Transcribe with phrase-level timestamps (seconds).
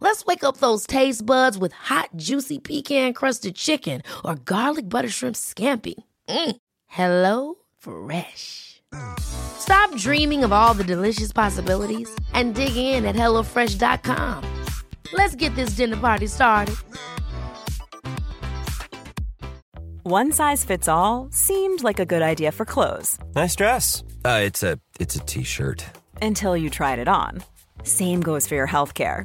[0.00, 5.08] Let's wake up those taste buds with hot, juicy pecan crusted chicken or garlic butter
[5.08, 5.94] shrimp scampi.
[6.28, 6.56] Mm.
[6.86, 8.82] Hello Fresh.
[9.18, 14.44] Stop dreaming of all the delicious possibilities and dig in at HelloFresh.com.
[15.12, 16.76] Let's get this dinner party started.
[20.02, 24.04] One size fits all seemed like a good idea for clothes Nice dress.
[24.24, 25.84] Uh, it's a it's a t-shirt.
[26.22, 27.42] until you tried it on.
[27.82, 29.24] Same goes for your healthcare.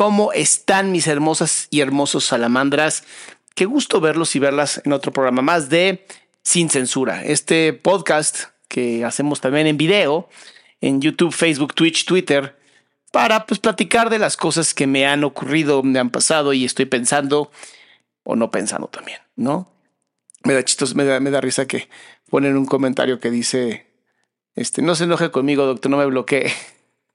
[0.00, 3.04] ¿Cómo están mis hermosas y hermosos salamandras?
[3.54, 6.06] Qué gusto verlos y verlas en otro programa más de
[6.42, 7.22] Sin Censura.
[7.22, 10.30] Este podcast que hacemos también en video,
[10.80, 12.56] en YouTube, Facebook, Twitch, Twitter,
[13.12, 16.86] para pues platicar de las cosas que me han ocurrido, me han pasado y estoy
[16.86, 17.50] pensando
[18.22, 19.70] o no pensando también, ¿no?
[20.44, 21.90] Me da chistos, me da, me da risa que
[22.30, 23.86] ponen un comentario que dice,
[24.54, 26.50] este, no se enoje conmigo, doctor, no me bloquee.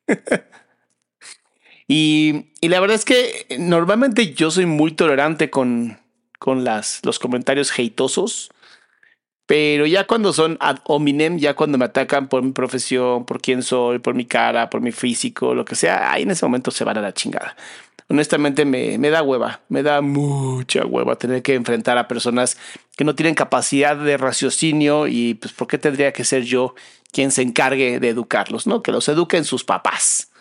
[1.87, 5.99] y, la verdad es que normalmente yo soy muy tolerante con,
[6.39, 8.49] con las, los comentarios heitosos,
[9.45, 13.61] pero ya cuando son ad hominem, ya cuando me atacan por mi profesión, por quién
[13.61, 16.83] soy, por mi cara, por mi físico, lo que sea, ahí en ese momento se
[16.83, 17.55] van a la chingada.
[18.07, 22.57] Honestamente me, me da hueva, me da mucha hueva tener que enfrentar a personas
[22.97, 26.75] que no tienen capacidad de raciocinio y pues ¿por qué tendría que ser yo
[27.15, 28.83] quien se encargue de educarlos, ¿no?
[28.83, 30.33] Que los eduquen sus papás.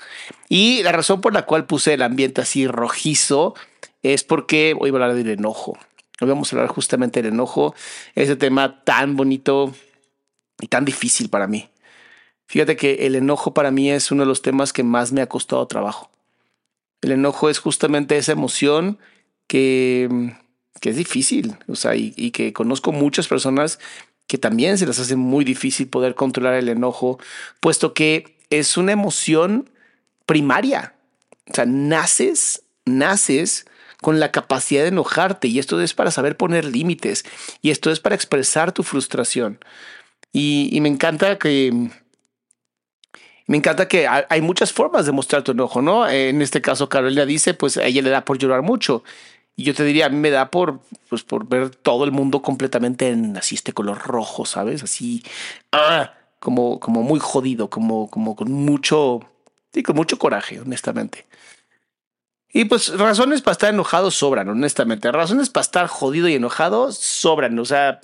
[0.49, 3.55] Y la razón por la cual puse el ambiente así rojizo
[4.03, 5.79] es porque hoy voy a hablar del enojo.
[6.21, 7.77] Hoy vamos a hablar justamente del enojo,
[8.17, 9.73] ese tema tan bonito
[10.61, 11.71] y tan difícil para mí.
[12.49, 15.29] Fíjate que el enojo para mí es uno de los temas que más me ha
[15.29, 16.11] costado trabajo.
[17.03, 18.99] El enojo es justamente esa emoción
[19.47, 20.35] que,
[20.81, 23.79] que es difícil, o sea, y, y que conozco muchas personas
[24.27, 27.19] que también se les hace muy difícil poder controlar el enojo,
[27.61, 29.71] puesto que es una emoción
[30.27, 30.95] primaria.
[31.51, 33.67] O sea, naces, naces
[34.01, 37.25] con la capacidad de enojarte y esto es para saber poner límites
[37.63, 39.59] y esto es para expresar tu frustración.
[40.33, 41.73] Y, me encanta que
[43.47, 46.09] me encanta que hay muchas formas de mostrar tu enojo, ¿no?
[46.09, 49.05] En este caso, Carolina dice, pues a ella le da por llorar mucho.
[49.57, 52.43] Y yo te diría, a mí me da por, pues, por ver todo el mundo
[52.43, 54.83] completamente en así este color rojo, ¿sabes?
[54.83, 55.23] Así,
[55.73, 59.21] ah, como, como muy jodido, como, como con mucho,
[59.73, 61.27] sí, con mucho coraje, honestamente.
[62.57, 65.11] Y pues razones para estar enojado sobran, honestamente.
[65.11, 67.59] Razones para estar jodido y enojado sobran.
[67.59, 68.01] O sea,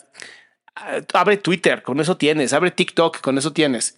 [1.14, 2.52] abre Twitter, con eso tienes.
[2.52, 3.96] Abre TikTok, con eso tienes.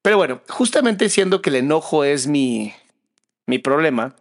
[0.00, 2.72] Pero bueno, justamente siendo que el enojo es mi,
[3.46, 4.16] mi problema,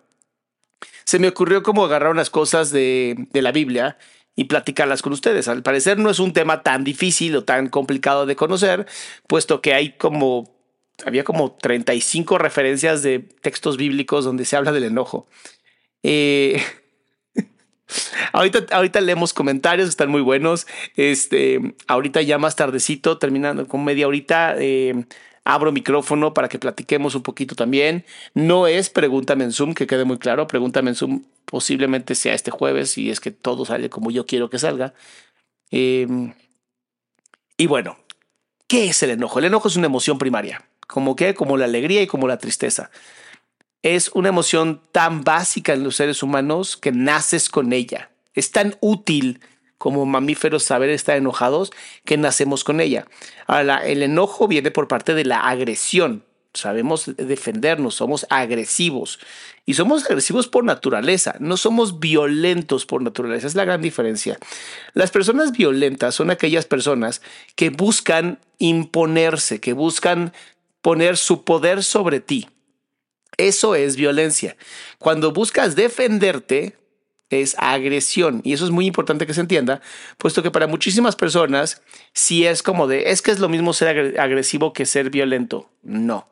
[1.04, 3.98] se me ocurrió como agarrar unas cosas de, de, la Biblia
[4.36, 5.48] y platicarlas con ustedes.
[5.48, 8.86] Al parecer no es un tema tan difícil o tan complicado de conocer,
[9.28, 10.56] puesto que hay como,
[11.06, 15.28] había como 35 referencias de textos bíblicos donde se habla del enojo.
[16.04, 16.62] Eh,
[18.34, 20.68] ahorita, leemos comentarios, están muy buenos.
[20.96, 25.06] Este, ahorita ya más tardecito, terminando con media horita, eh,
[25.46, 28.04] abro micrófono para que platiquemos un poquito también.
[28.34, 30.48] No es Pregúntame en Zoom, que quede muy claro.
[30.48, 34.50] Pregúntame en Zoom posiblemente sea este jueves y es que todo sale como yo quiero
[34.50, 34.94] que salga.
[35.72, 36.08] Eh,
[37.58, 37.98] y bueno,
[38.68, 39.40] ¿qué es el enojo?
[39.40, 42.90] El enojo es una emoción primaria, como que como la alegría y como la tristeza.
[43.84, 48.10] Es una emoción tan básica en los seres humanos que naces con ella.
[48.34, 49.40] Es tan útil
[49.78, 51.72] como mamíferos saber estar enojados
[52.06, 53.06] que nacemos con ella.
[53.48, 56.24] Ahora, el enojo viene por parte de la agresión.
[56.54, 59.20] Sabemos defendernos, somos agresivos
[59.66, 64.40] y somos agresivos por naturaleza, no somos violentos por naturaleza, es la gran diferencia.
[64.94, 67.22] Las personas violentas son aquellas personas
[67.56, 70.32] que buscan imponerse, que buscan
[70.82, 72.48] poner su poder sobre ti.
[73.38, 74.56] Eso es violencia.
[74.98, 76.78] Cuando buscas defenderte,
[77.30, 78.42] es agresión.
[78.44, 79.82] Y eso es muy importante que se entienda,
[80.18, 81.82] puesto que para muchísimas personas,
[82.14, 85.70] si es como de, es que es lo mismo ser agresivo que ser violento.
[85.84, 86.28] No.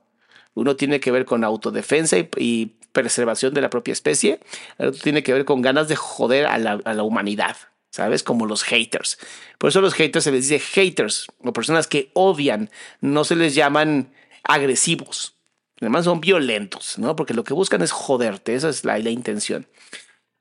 [0.53, 4.39] Uno tiene que ver con autodefensa y, preservación de la propia especie.
[4.77, 7.57] El otro tiene que ver con ganas de joder a la, a la humanidad.
[7.89, 8.21] ¿sabes?
[8.23, 9.17] Como los haters.
[9.57, 13.35] Por eso a los haters se les dice haters, o personas que odian, no se
[13.35, 14.11] les llaman
[14.43, 15.35] agresivos.
[15.79, 17.15] Además son violentos, ¿no?
[17.15, 19.67] Porque lo que buscan es joderte, esa es la, la intención.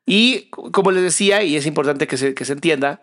[0.06, 3.02] Y como les decía, y es importante que se, que se entienda,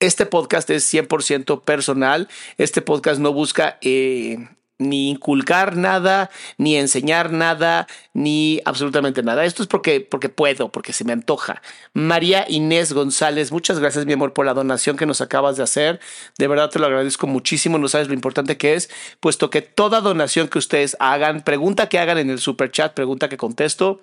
[0.00, 2.28] este podcast es 100% personal.
[2.56, 4.48] Este podcast no busca eh,
[4.78, 9.44] ni inculcar nada, ni enseñar nada, ni absolutamente nada.
[9.44, 11.62] Esto es porque, porque puedo, porque se me antoja.
[11.94, 15.98] María Inés González, muchas gracias, mi amor, por la donación que nos acabas de hacer.
[16.38, 17.78] De verdad te lo agradezco muchísimo.
[17.78, 21.98] No sabes lo importante que es, puesto que toda donación que ustedes hagan, pregunta que
[21.98, 24.00] hagan en el super chat, pregunta que contesto.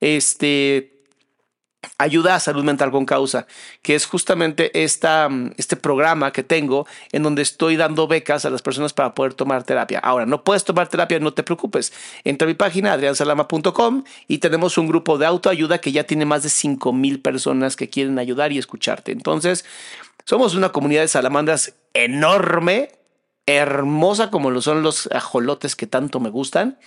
[0.00, 0.93] Este
[1.98, 3.46] Ayuda a Salud Mental con Causa,
[3.82, 8.50] que es justamente esta, mm, este programa que tengo en donde estoy dando becas a
[8.50, 9.98] las personas para poder tomar terapia.
[9.98, 11.92] Ahora, no puedes tomar terapia, no te preocupes.
[12.24, 16.42] Entra a mi página adriansalama.com y tenemos un grupo de autoayuda que ya tiene más
[16.42, 19.12] de 5 mil personas que quieren ayudar y escucharte.
[19.12, 19.64] Entonces,
[20.24, 22.90] somos una comunidad de salamandras enorme,
[23.46, 26.78] hermosa como lo son los ajolotes que tanto me gustan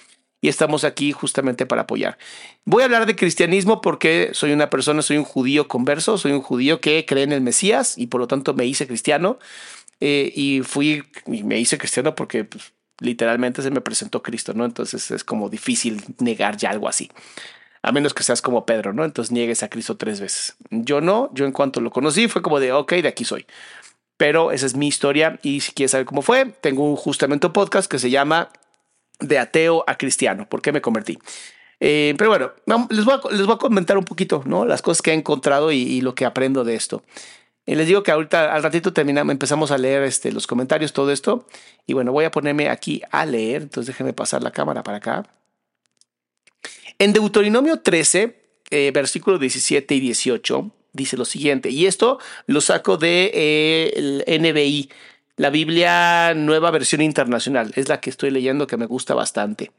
[0.41, 2.17] y estamos aquí justamente para apoyar.
[2.65, 6.41] Voy a hablar de cristianismo porque soy una persona, soy un judío converso, soy un
[6.41, 9.39] judío que cree en el Mesías y por lo tanto me hice cristiano.
[9.99, 14.63] Eh, y fui y me hice cristiano porque pues, literalmente se me presentó Cristo, ¿no?
[14.65, 17.09] Entonces es como difícil negar ya algo así.
[17.81, 19.05] A menos que seas como Pedro, ¿no?
[19.05, 20.55] Entonces niegues a Cristo tres veces.
[20.69, 23.47] Yo no, yo en cuanto lo conocí fue como de, ok, de aquí soy.
[24.17, 27.89] Pero esa es mi historia y si quieres saber cómo fue, tengo justamente un podcast
[27.89, 28.49] que se llama
[29.19, 30.47] de ateo a cristiano.
[30.47, 31.17] ¿Por qué me convertí?
[31.79, 32.51] Eh, pero bueno,
[32.89, 34.65] les voy, a, comentar un poquito, ¿no?
[34.65, 37.03] Las cosas que he encontrado y, lo que aprendo de esto.
[37.65, 41.11] Y les digo que ahorita al ratito terminamos, empezamos a leer este, los comentarios, todo
[41.11, 41.45] esto.
[41.85, 43.63] Y bueno, voy a ponerme aquí a leer.
[43.63, 45.23] Entonces déjenme pasar la cámara para acá.
[46.97, 48.35] En Deuteronomio 13,
[48.71, 51.69] eh, versículos 17 y 18, dice lo siguiente.
[51.69, 54.89] Y esto lo saco de eh, NBI,
[55.37, 59.71] la Biblia Nueva Versión Internacional es la que estoy leyendo que me gusta bastante.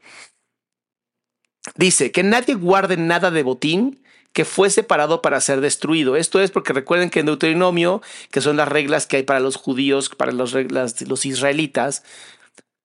[1.75, 4.01] Dice que nadie guarde nada de botín
[4.31, 6.15] que fue separado para ser destruido.
[6.15, 8.01] Esto es porque recuerden que en Deuteronomio,
[8.31, 12.03] que son las reglas que hay para los judíos, para los, los israelitas,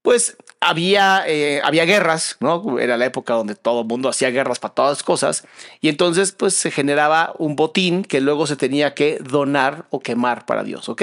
[0.02, 2.78] pues había, eh, había guerras, ¿no?
[2.78, 5.46] Era la época donde todo el mundo hacía guerras para todas cosas,
[5.80, 10.44] y entonces pues se generaba un botín que luego se tenía que donar o quemar
[10.44, 11.02] para Dios, ¿ok?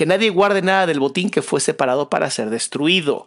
[0.00, 3.26] Que nadie guarde nada del botín que fue separado para ser destruido.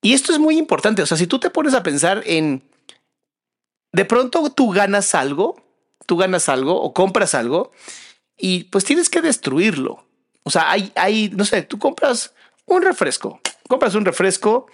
[0.00, 2.62] Y esto es muy importante, o sea, si tú te pones a pensar en,
[3.90, 5.60] de pronto tú ganas algo,
[6.06, 7.72] tú ganas algo o compras algo
[8.36, 10.06] y pues tienes que destruirlo.
[10.44, 12.32] O sea, hay, hay, no sé, tú compras
[12.66, 14.68] un refresco, compras un refresco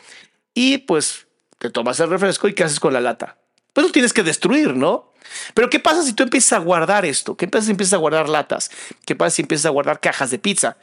[0.53, 1.27] y pues
[1.59, 3.39] te tomas el refresco y ¿qué haces con la lata?
[3.73, 5.12] Pues lo tienes que destruir, ¿no?
[5.55, 7.37] Pero ¿qué pasa si tú empiezas a guardar esto?
[7.37, 8.71] ¿Qué pasa si empiezas a guardar latas?
[9.05, 10.77] ¿Qué pasa si empiezas a guardar cajas de pizza?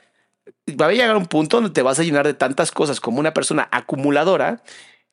[0.69, 3.33] Va a llegar un punto donde te vas a llenar de tantas cosas como una
[3.33, 4.61] persona acumuladora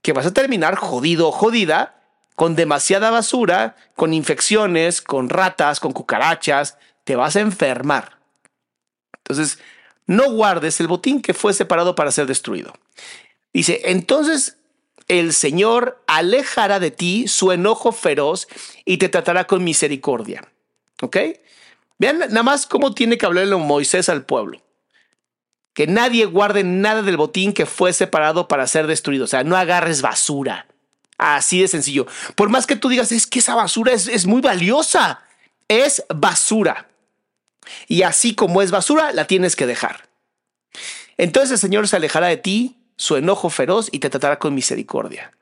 [0.03, 1.97] que vas a terminar jodido o jodida
[2.35, 6.79] con demasiada basura, con infecciones, con ratas, con cucarachas.
[7.05, 8.19] Te vas a enfermar.
[9.19, 9.59] Entonces,
[10.07, 12.73] no guardes el botín que fue separado para ser destruido.
[13.53, 14.59] Dice, entonces
[15.09, 18.49] el Señor alejará de ti su enojo feroz
[18.85, 20.49] y te tratará con misericordia.
[21.03, 21.17] ¿Ok?
[21.99, 24.63] Vean nada más cómo tiene que hablarle Moisés al pueblo.
[25.73, 29.25] Que nadie guarde nada del botín que fue separado para ser destruido.
[29.25, 30.67] O sea, no agarres basura.
[31.19, 32.07] Así de sencillo.
[32.35, 35.23] Por más que tú digas, es que esa basura es, es muy valiosa.
[35.69, 36.89] Es basura.
[37.89, 40.09] Y así como es basura, la tienes que dejar.
[41.19, 45.33] Entonces el Señor se alejará de ti su enojo feroz y te tratará con misericordia.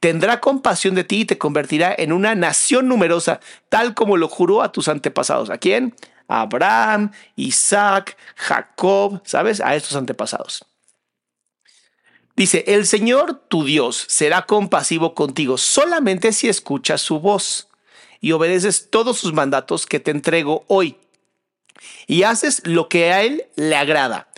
[0.00, 4.62] Tendrá compasión de ti y te convertirá en una nación numerosa, tal como lo juró
[4.62, 5.50] a tus antepasados.
[5.50, 5.94] ¿A quién?
[6.28, 9.60] Abraham, Isaac, Jacob, ¿sabes?
[9.60, 10.64] A estos antepasados.
[12.36, 17.68] Dice, el Señor tu Dios será compasivo contigo solamente si escuchas su voz
[18.20, 20.96] y obedeces todos sus mandatos que te entrego hoy
[22.06, 24.28] y haces lo que a Él le agrada.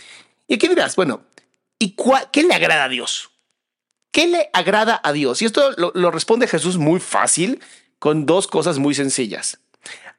[0.49, 1.23] Y aquí dirás, bueno,
[1.81, 1.97] ¿Y
[2.31, 3.31] qué le agrada a Dios?
[4.13, 5.41] ¿Qué le agrada a Dios?
[5.41, 7.61] Y esto lo, responde Jesús muy fácil
[7.99, 9.61] con dos cosas muy sencillas.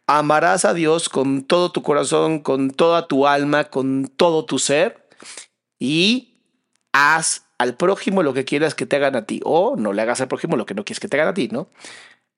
[0.07, 5.07] Amarás a Dios con todo tu corazón, con toda tu alma, con todo tu ser
[5.79, 6.39] y
[6.93, 10.19] haz al prójimo lo que quieras que te hagan a ti o no le hagas
[10.19, 11.69] al prójimo lo que no quieres que te hagan a ti, ¿no?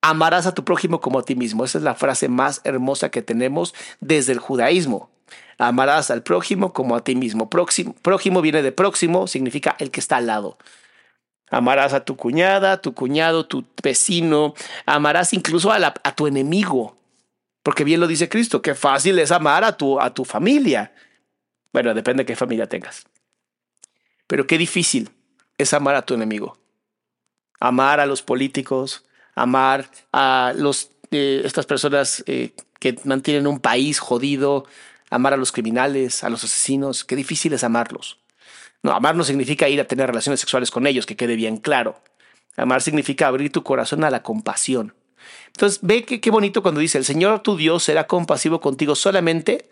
[0.03, 1.63] amarás a tu prójimo como a ti mismo.
[1.63, 5.09] Esa es la frase más hermosa que tenemos desde el judaísmo.
[5.57, 7.49] Amarás al prójimo como a ti mismo.
[7.49, 10.57] Prójimo viene de próximo, significa el que está al lado.
[11.49, 14.55] Amarás a tu cuñada, tu cuñado, tu vecino.
[14.85, 16.97] Amarás incluso a, a tu enemigo.
[17.63, 20.93] Porque bien lo dice Cristo, que fácil es amar a tu, a tu familia.
[21.71, 23.05] Bueno, depende de qué familia tengas.
[24.27, 25.09] Pero qué difícil
[25.57, 26.57] es amar a tu enemigo.
[27.59, 33.99] Amar a los políticos, amar a los, eh, estas personas eh, que mantienen un país
[33.99, 34.65] jodido,
[35.13, 37.03] amar a los criminales, a los asesinos.
[37.03, 38.19] Qué difícil es amarlos.
[38.81, 42.01] No, amar no significa ir a tener relaciones sexuales con ellos, que quede bien claro.
[42.57, 44.93] Amar significa abrir tu corazón a la compasión.
[45.47, 49.69] Entonces, ve que qué bonito cuando dice, el Señor tu Dios será compasivo contigo solamente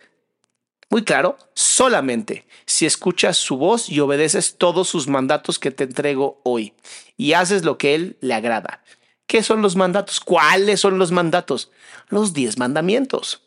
[0.90, 6.42] muy claro, solamente si escuchas su voz y obedeces todos sus mandatos que te entrego
[6.44, 6.74] hoy
[7.16, 8.84] y haces lo que Él le agrada.
[9.26, 10.20] ¿Qué son los mandatos?
[10.20, 11.72] ¿Cuáles son los mandatos?
[12.10, 13.42] Los diez mandamientos.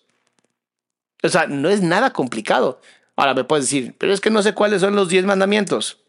[1.25, 2.81] O sea, no es nada complicado.
[3.17, 6.05] Ahora me puedes decir, pero es que no sé cuáles son los diez mandamientos.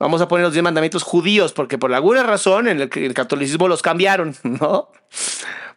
[0.00, 3.80] Vamos a poner los diez mandamientos judíos, porque por alguna razón en el, catolicismo los
[3.80, 4.90] cambiaron, ¿no?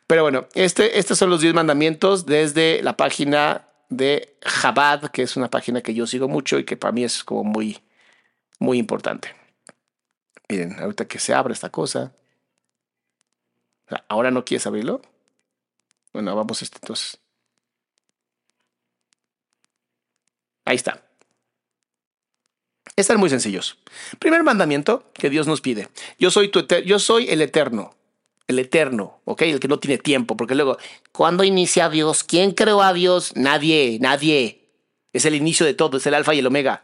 [0.07, 5.37] Pero bueno, este, estos son los diez mandamientos desde la página de Chabad, que es
[5.37, 7.79] una página que yo sigo mucho y que para mí es como muy,
[8.59, 9.35] muy importante.
[10.49, 12.13] Miren, ahorita que se abre esta cosa.
[14.07, 15.01] ¿Ahora no quieres abrirlo?
[16.11, 17.20] Bueno, vamos a este entonces.
[20.71, 21.03] Ahí está.
[22.95, 23.77] Están muy sencillos.
[24.19, 25.89] Primer mandamiento que Dios nos pide.
[26.17, 27.93] Yo soy, tu yo soy el eterno
[28.47, 29.41] el eterno, ¿ok?
[29.41, 30.77] El que no tiene tiempo, porque luego,
[31.11, 32.23] ¿cuándo inicia Dios?
[32.23, 33.33] ¿Quién creó a Dios?
[33.35, 34.69] Nadie, nadie.
[35.13, 36.83] Es el inicio de todo, es el alfa y el omega.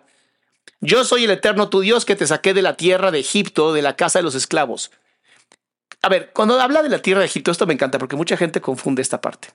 [0.81, 3.81] Yo soy el eterno tu Dios que te saqué de la tierra de Egipto, de
[3.81, 4.91] la casa de los esclavos.
[6.01, 8.61] A ver, cuando habla de la tierra de Egipto, esto me encanta porque mucha gente
[8.61, 9.49] confunde esta parte.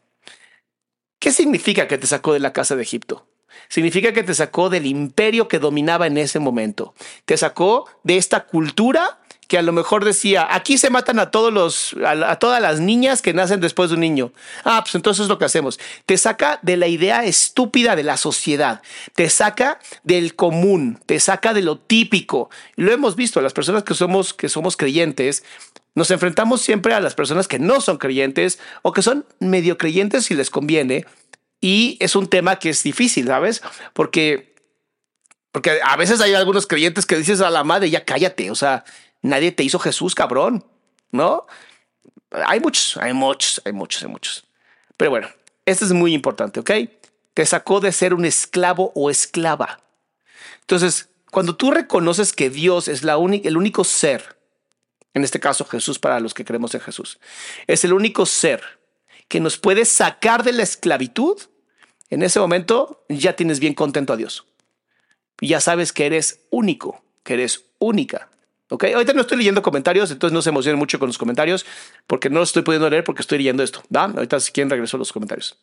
[1.19, 3.27] ¿Qué significa que te sacó de la casa de Egipto?
[3.69, 6.95] Significa que te sacó del imperio que dominaba en ese momento.
[7.25, 9.19] Te sacó de esta cultura
[9.53, 13.21] que a lo mejor decía, aquí se matan a todos los, a, todas las niñas
[13.21, 14.33] que nacen después de un niño.
[14.65, 15.79] Ah, pues entonces es lo que hacemos.
[16.07, 18.81] Te saca de la idea estúpida de la sociedad,
[19.15, 22.49] te saca del común, te saca de lo típico.
[22.77, 25.45] Lo hemos visto, las personas que somos, que somos creyentes,
[25.95, 30.25] nos enfrentamos siempre a las personas que no son creyentes o que son medio creyentes
[30.25, 31.05] si les conviene.
[31.62, 33.62] Y es un tema que es difícil, ¿sabes?
[33.95, 34.54] Porque,
[35.50, 38.85] porque a veces hay algunos creyentes que dices a la madre, ya cállate, o sea,
[39.23, 40.64] Nadie te hizo Jesús, cabrón,
[41.12, 41.47] ¿no?
[42.31, 44.45] Hay muchos, hay muchos, hay muchos, hay muchos.
[44.97, 45.28] Pero bueno,
[45.64, 46.71] esto es muy importante, ¿ok?
[47.33, 49.81] Te sacó de ser un esclavo o esclava.
[50.61, 54.37] Entonces, cuando tú reconoces que Dios es la el único ser,
[55.14, 57.21] en este caso Jesús para los que creemos en Jesús,
[57.69, 58.81] es el único ser
[59.28, 61.40] que nos puede sacar de la esclavitud,
[62.12, 64.45] en ese momento ya tienes bien contento a Dios.
[65.40, 68.28] Ya sabes que eres único, que eres única.
[68.69, 68.85] ¿Ok?
[68.95, 71.64] Ahorita no estoy leyendo comentarios, entonces no se emocionen mucho con los comentarios,
[72.07, 73.83] porque no los estoy pudiendo leer porque estoy leyendo esto.
[73.95, 74.04] ¿va?
[74.04, 75.57] Ahorita si quieren regreso a los comentarios.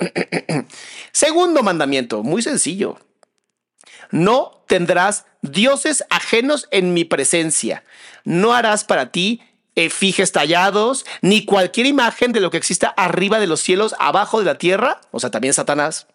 [1.11, 2.97] Segundo mandamiento, muy sencillo.
[4.09, 7.83] No tendrás dioses ajenos en mi presencia.
[8.23, 9.43] No harás para ti
[9.75, 14.45] efigies tallados, ni cualquier imagen de lo que exista arriba de los cielos, abajo de
[14.45, 16.07] la tierra, o sea, también Satanás,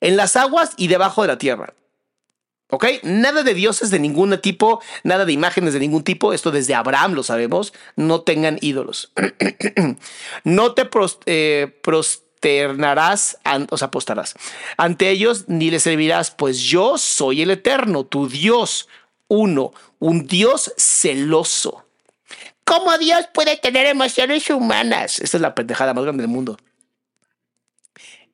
[0.00, 1.74] en las aguas y debajo de la tierra.
[2.70, 2.84] ¿Ok?
[3.02, 6.34] Nada de dioses de ningún tipo, nada de imágenes de ningún tipo.
[6.34, 7.72] Esto desde Abraham lo sabemos.
[7.96, 9.10] No tengan ídolos.
[10.44, 10.88] no te
[11.24, 13.38] eh, prosternarás,
[13.70, 14.34] o sea, apostarás
[14.76, 18.88] ante ellos ni les servirás, pues yo soy el eterno, tu Dios,
[19.28, 21.84] uno, un Dios celoso.
[22.64, 25.20] ¿Cómo Dios puede tener emociones humanas?
[25.20, 26.58] Esta es la pendejada más grande del mundo.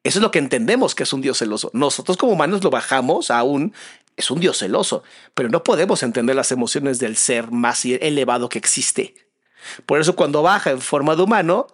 [0.05, 1.71] Eso es lo que entendemos que es un Dios celoso.
[1.73, 3.75] Nosotros como humanos lo bajamos a un
[4.17, 5.03] es un Dios celoso,
[5.35, 9.15] pero no podemos entender las emociones del ser más elevado que existe.
[9.87, 11.67] Por eso cuando baja en forma de humano,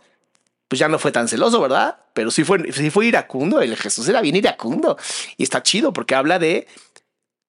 [0.68, 1.98] pues ya no fue tan celoso, ¿verdad?
[2.14, 4.96] Pero sí fue, sí fue iracundo, el Jesús era bien iracundo.
[5.36, 6.66] Y está chido porque habla de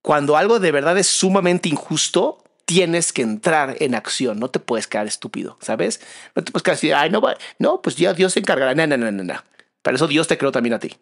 [0.01, 4.87] cuando algo de verdad es sumamente injusto, tienes que entrar en acción, no te puedes
[4.87, 6.01] quedar estúpido, ¿sabes?
[6.35, 7.21] No te puedes quedar así, ay, no,
[7.59, 9.43] no, pues ya Dios se encargará, no, no, no, no, no.
[9.81, 10.97] Para eso Dios te creó también a ti,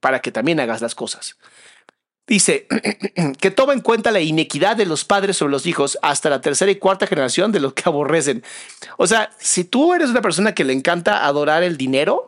[0.00, 1.36] para que también hagas las cosas.
[2.26, 2.66] Dice
[3.40, 6.70] que toma en cuenta la inequidad de los padres sobre los hijos hasta la tercera
[6.70, 8.42] y cuarta generación de los que aborrecen.
[8.96, 12.26] O sea, si tú eres una persona que le encanta adorar el dinero,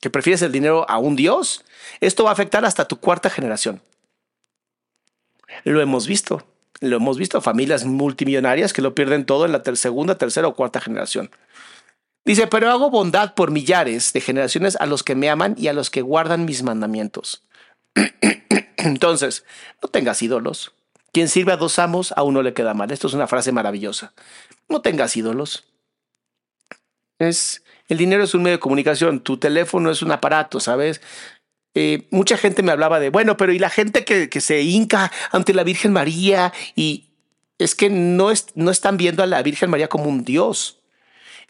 [0.00, 1.64] que prefieres el dinero a un Dios,
[2.00, 3.82] esto va a afectar hasta tu cuarta generación.
[5.64, 6.46] Lo hemos visto.
[6.80, 10.80] Lo hemos visto, familias multimillonarias que lo pierden todo en la segunda, tercera o cuarta
[10.80, 11.30] generación.
[12.24, 15.72] Dice, pero hago bondad por millares de generaciones a los que me aman y a
[15.72, 17.44] los que guardan mis mandamientos.
[18.76, 19.44] Entonces,
[19.82, 20.74] no tengas ídolos.
[21.12, 22.90] Quien sirve a dos amos, a uno le queda mal.
[22.90, 24.12] Esto es una frase maravillosa.
[24.68, 25.64] No tengas ídolos.
[27.18, 31.02] Es, el dinero es un medio de comunicación, tu teléfono es un aparato, ¿sabes?
[31.74, 35.12] Eh, mucha gente me hablaba de, bueno, pero ¿y la gente que, que se hinca
[35.30, 36.52] ante la Virgen María?
[36.74, 37.10] Y
[37.58, 40.79] es que no, es, no están viendo a la Virgen María como un Dios.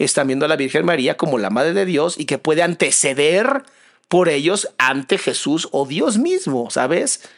[0.05, 3.65] Están viendo a la Virgen María como la Madre de Dios y que puede anteceder
[4.09, 7.29] por ellos ante Jesús o Dios mismo, ¿sabes?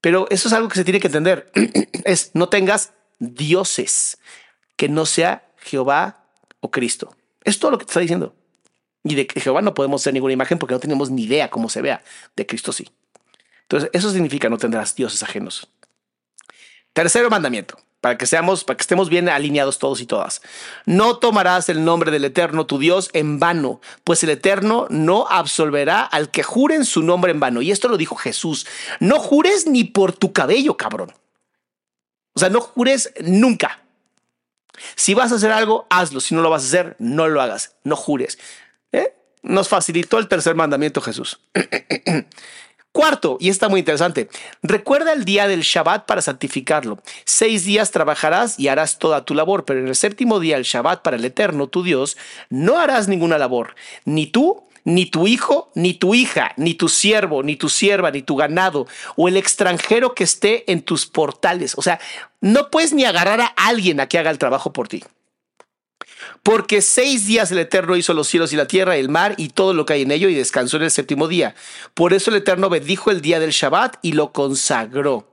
[0.00, 1.50] Pero eso es algo que se tiene que entender.
[2.04, 4.18] es no tengas dioses
[4.76, 6.26] que no sea Jehová
[6.60, 7.16] o Cristo.
[7.42, 8.34] Es todo lo que te está diciendo.
[9.02, 11.80] Y de Jehová no podemos hacer ninguna imagen porque no tenemos ni idea cómo se
[11.80, 12.02] vea.
[12.36, 12.90] De Cristo sí.
[13.62, 15.68] Entonces, eso significa no tendrás dioses ajenos.
[16.92, 20.42] Tercero mandamiento, para que seamos, para que estemos bien alineados todos y todas.
[20.84, 26.02] No tomarás el nombre del Eterno tu Dios en vano, pues el Eterno no absolverá
[26.02, 27.62] al que jure en su nombre en vano.
[27.62, 28.66] Y esto lo dijo Jesús.
[29.00, 31.14] No jures ni por tu cabello, cabrón.
[32.34, 33.80] O sea, no jures nunca.
[34.96, 36.20] Si vas a hacer algo, hazlo.
[36.20, 37.74] Si no lo vas a hacer, no lo hagas.
[37.84, 38.38] No jures.
[38.92, 39.14] ¿Eh?
[39.42, 41.40] Nos facilitó el tercer mandamiento Jesús.
[42.94, 44.28] Cuarto, y está muy interesante,
[44.62, 47.02] recuerda el día del Shabbat para santificarlo.
[47.24, 51.02] Seis días trabajarás y harás toda tu labor, pero en el séptimo día, el Shabbat
[51.02, 52.16] para el Eterno, tu Dios,
[52.50, 53.74] no harás ninguna labor,
[54.04, 58.22] ni tú, ni tu hijo, ni tu hija, ni tu siervo, ni tu sierva, ni
[58.22, 58.86] tu ganado,
[59.16, 61.76] o el extranjero que esté en tus portales.
[61.76, 61.98] O sea,
[62.40, 65.02] no puedes ni agarrar a alguien a que haga el trabajo por ti.
[66.42, 69.74] Porque seis días el Eterno hizo los cielos y la tierra, el mar y todo
[69.74, 71.54] lo que hay en ello y descansó en el séptimo día.
[71.94, 75.28] Por eso el Eterno bendijo el día del Shabbat y lo consagró.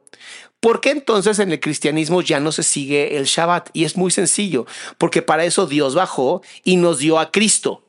[0.60, 3.69] ¿Por qué entonces en el cristianismo ya no se sigue el Shabbat?
[3.74, 4.67] Y es muy sencillo,
[5.00, 7.83] porque para eso Dios bajó y nos dio a Cristo.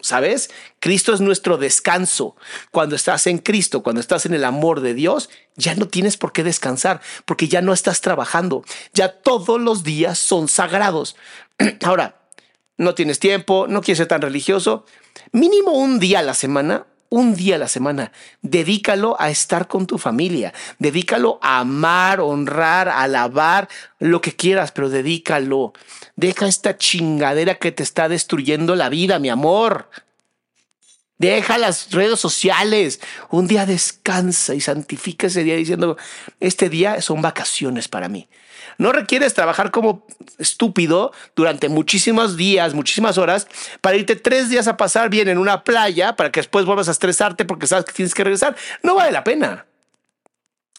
[0.00, 0.50] ¿Sabes?
[0.78, 2.36] Cristo es nuestro descanso.
[2.70, 6.32] Cuando estás en Cristo, cuando estás en el amor de Dios, ya no tienes por
[6.32, 8.62] qué descansar, porque ya no estás trabajando.
[8.92, 11.16] Ya todos los días son sagrados.
[11.82, 12.20] Ahora,
[12.76, 14.84] no tienes tiempo, no quieres ser tan religioso.
[15.32, 19.86] Mínimo un día a la semana, un día a la semana, dedícalo a estar con
[19.86, 25.72] tu familia, dedícalo a amar, honrar, alabar, lo que quieras, pero dedícalo.
[26.16, 29.88] Deja esta chingadera que te está destruyendo la vida, mi amor.
[31.18, 33.00] Deja las redes sociales.
[33.30, 35.96] Un día descansa y santifica ese día diciendo,
[36.40, 38.28] este día son vacaciones para mí.
[38.78, 40.06] No requieres trabajar como
[40.38, 43.48] estúpido durante muchísimos días, muchísimas horas,
[43.80, 46.92] para irte tres días a pasar bien en una playa para que después vuelvas a
[46.92, 48.56] estresarte porque sabes que tienes que regresar.
[48.82, 49.66] No vale la pena.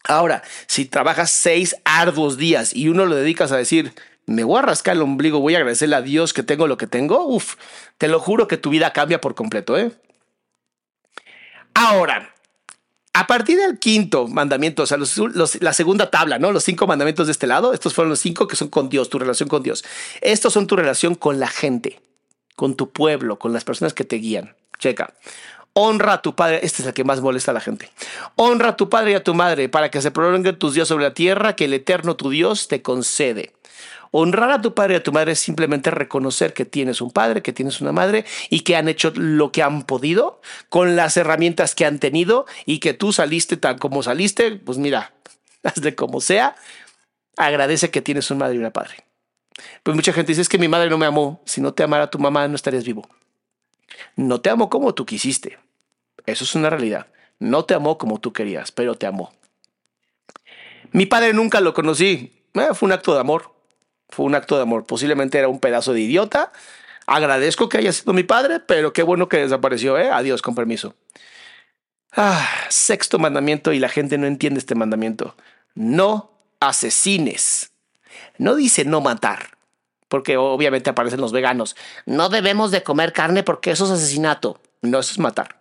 [0.04, 3.92] Ahora, si trabajas seis arduos días y uno lo dedicas a decir,
[4.26, 6.86] me voy a rascar el ombligo, voy a agradecerle a Dios que tengo lo que
[6.86, 7.56] tengo, uf,
[7.98, 9.92] te lo juro que tu vida cambia por completo, ¿eh?
[11.74, 12.34] Ahora,
[13.12, 14.98] a partir del quinto mandamiento, o sea,
[15.60, 16.52] la segunda tabla, ¿no?
[16.52, 19.18] Los cinco mandamientos de este lado, estos fueron los cinco que son con Dios, tu
[19.18, 19.84] relación con Dios.
[20.20, 22.00] Estos son tu relación con la gente,
[22.54, 24.54] con tu pueblo, con las personas que te guían.
[24.78, 25.14] Checa.
[25.72, 27.90] Honra a tu padre, este es el que más molesta a la gente.
[28.36, 31.04] Honra a tu padre y a tu madre para que se prolonguen tus días sobre
[31.04, 33.52] la tierra que el eterno tu Dios te concede.
[34.10, 37.42] Honrar a tu padre y a tu madre es simplemente reconocer que tienes un padre,
[37.42, 41.74] que tienes una madre y que han hecho lo que han podido con las herramientas
[41.74, 44.56] que han tenido y que tú saliste tal como saliste.
[44.56, 45.12] Pues mira,
[45.62, 46.56] hazle como sea,
[47.36, 49.04] agradece que tienes un madre y una padre.
[49.82, 51.42] Pues mucha gente dice es que mi madre no me amó.
[51.44, 53.08] Si no te amara tu mamá, no estarías vivo.
[54.16, 55.58] No te amó como tú quisiste.
[56.26, 57.08] Eso es una realidad.
[57.38, 59.32] No te amó como tú querías, pero te amó.
[60.92, 62.32] Mi padre nunca lo conocí.
[62.54, 63.57] Eh, fue un acto de amor.
[64.08, 64.86] Fue un acto de amor.
[64.86, 66.52] Posiblemente era un pedazo de idiota.
[67.06, 69.98] Agradezco que haya sido mi padre, pero qué bueno que desapareció.
[69.98, 70.10] ¿eh?
[70.10, 70.94] Adiós, con permiso.
[72.12, 75.34] Ah, sexto mandamiento y la gente no entiende este mandamiento.
[75.74, 77.72] No asesines.
[78.38, 79.58] No dice no matar,
[80.08, 81.76] porque obviamente aparecen los veganos.
[82.06, 84.60] No debemos de comer carne porque eso es asesinato.
[84.82, 85.60] No, eso es matar.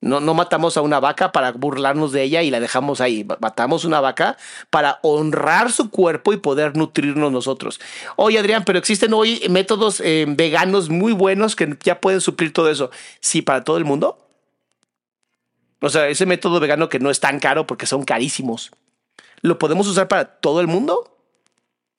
[0.00, 3.26] No, no matamos a una vaca para burlarnos de ella y la dejamos ahí.
[3.40, 4.36] Matamos una vaca
[4.70, 7.80] para honrar su cuerpo y poder nutrirnos nosotros.
[8.14, 12.70] Oye, Adrián, pero existen hoy métodos eh, veganos muy buenos que ya pueden suplir todo
[12.70, 12.90] eso.
[13.20, 14.18] Sí, para todo el mundo.
[15.80, 18.70] O sea, ese método vegano que no es tan caro porque son carísimos.
[19.42, 21.16] ¿Lo podemos usar para todo el mundo?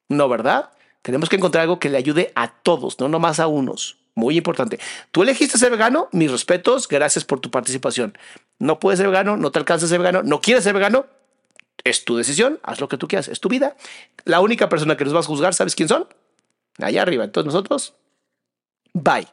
[0.08, 0.72] No, ¿verdad?
[1.02, 3.99] Tenemos que encontrar algo que le ayude a todos, no nomás a unos.
[4.20, 4.80] Muy importante.
[5.12, 8.18] Tú elegiste ser vegano, mis respetos, gracias por tu participación.
[8.60, 11.06] No puedes ser vegano, no te alcanza a ser vegano, no quieres ser vegano,
[11.86, 13.78] es tu decisión, haz lo que tú quieras, es tu vida.
[14.26, 16.08] La única persona que nos vas a juzgar, ¿sabes quién son?
[16.80, 17.24] Allá arriba.
[17.24, 17.94] Entonces nosotros,
[18.94, 19.28] Bye.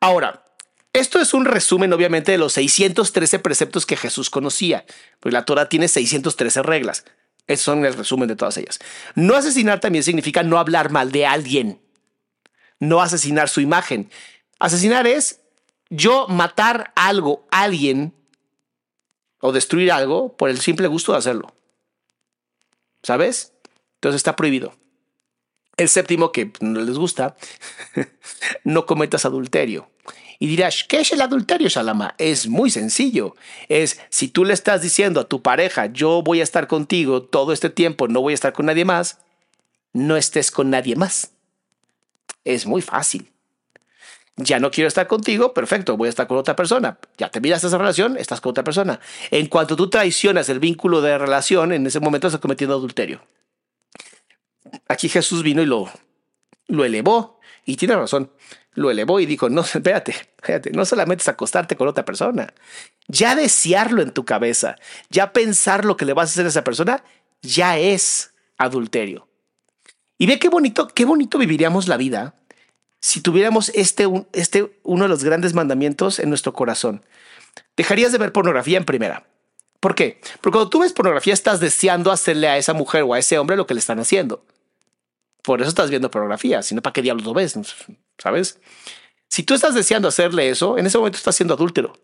[0.00, 0.44] Ahora,
[0.92, 4.84] esto es un resumen, obviamente, de los 613 preceptos que Jesús conocía,
[5.20, 7.04] pues la Torah tiene 613 reglas.
[7.46, 8.78] Esos son el resumen de todas ellas.
[9.14, 11.80] No asesinar también significa no hablar mal de alguien,
[12.82, 14.10] no asesinar su imagen.
[14.58, 15.40] Asesinar es
[15.88, 18.12] yo matar algo, alguien,
[19.40, 21.54] o destruir algo por el simple gusto de hacerlo.
[23.04, 23.52] ¿Sabes?
[23.94, 24.74] Entonces está prohibido.
[25.76, 27.36] El séptimo, que no les gusta,
[28.64, 29.88] no cometas adulterio.
[30.40, 32.16] Y dirás, ¿qué es el adulterio, Salama?
[32.18, 33.36] Es muy sencillo.
[33.68, 37.52] Es si tú le estás diciendo a tu pareja, yo voy a estar contigo todo
[37.52, 39.20] este tiempo, no voy a estar con nadie más,
[39.92, 41.32] no estés con nadie más.
[42.44, 43.32] Es muy fácil.
[44.36, 46.98] Ya no quiero estar contigo, perfecto, voy a estar con otra persona.
[47.18, 48.98] Ya terminaste esa relación, estás con otra persona.
[49.30, 53.20] En cuanto tú traicionas el vínculo de relación, en ese momento estás cometiendo adulterio.
[54.88, 55.90] Aquí Jesús vino y lo,
[56.68, 57.40] lo elevó.
[57.64, 58.30] Y tiene razón.
[58.72, 62.52] Lo elevó y dijo, no, espérate, espérate, no solamente es acostarte con otra persona.
[63.08, 64.76] Ya desearlo en tu cabeza,
[65.10, 67.04] ya pensar lo que le vas a hacer a esa persona,
[67.42, 69.28] ya es adulterio.
[70.22, 72.36] Y ve qué bonito, qué bonito viviríamos la vida
[73.00, 77.04] si tuviéramos este, este uno de los grandes mandamientos en nuestro corazón.
[77.76, 79.26] Dejarías de ver pornografía en primera.
[79.80, 80.20] ¿Por qué?
[80.40, 83.56] Porque cuando tú ves pornografía estás deseando hacerle a esa mujer o a ese hombre
[83.56, 84.44] lo que le están haciendo.
[85.42, 87.58] Por eso estás viendo pornografía, si no, ¿para qué diablos lo ves?
[88.16, 88.60] ¿Sabes?
[89.28, 91.94] Si tú estás deseando hacerle eso, en ese momento estás siendo adúltero.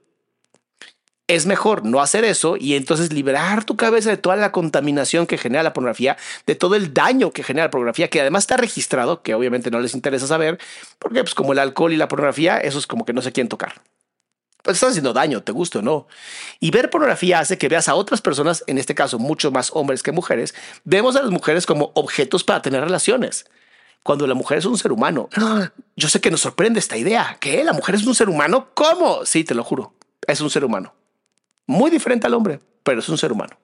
[1.29, 5.39] Es mejor no hacer eso y entonces liberar tu cabeza de toda la contaminación que
[5.39, 9.23] genera la pornografía, de todo el daño que genera la pornografía, que además está registrado,
[9.23, 10.59] que obviamente no les interesa saber,
[10.99, 13.49] porque pues como el alcohol y la pornografía, eso es como que no se quieren
[13.49, 13.83] tocar
[14.69, 16.09] pues estás haciendo daño, te guste o no.
[16.61, 20.03] Y ver pornografía hace que veas a otras personas, en este caso mucho más hombres
[20.03, 23.47] que mujeres, vemos a las mujeres como objetos para tener relaciones.
[24.03, 25.31] Cuando la mujer es un ser humano.
[25.97, 27.39] Yo sé que nos sorprende esta idea.
[27.41, 27.65] ¿Qué?
[27.65, 28.69] ¿La mujer es un ser humano?
[28.75, 29.25] ¿Cómo?
[29.25, 29.95] Sí, te lo juro.
[30.27, 30.93] Es un ser humano.
[31.69, 33.57] Muy diferente al hombre, pero es un ser humano.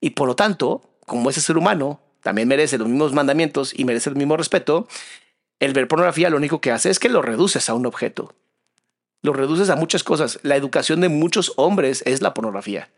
[0.00, 4.10] Y por lo tanto, como ese ser humano también merece los mismos mandamientos y merece
[4.10, 4.88] el mismo respeto,
[5.60, 8.34] el ver pornografía lo único que hace es que lo reduces a un objeto
[9.22, 10.38] lo reduces a muchas cosas.
[10.42, 12.88] La educación de muchos hombres es la pornografía.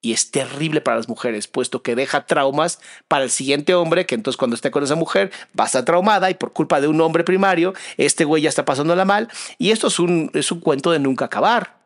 [0.00, 4.14] Y es terrible para las mujeres, puesto que deja traumas para el siguiente hombre, que
[4.14, 7.00] entonces cuando esté con esa mujer va a estar traumada y por culpa de un
[7.00, 9.28] hombre primario, este güey ya está pasándola mal.
[9.56, 11.83] Y esto es un, es un cuento de nunca acabar.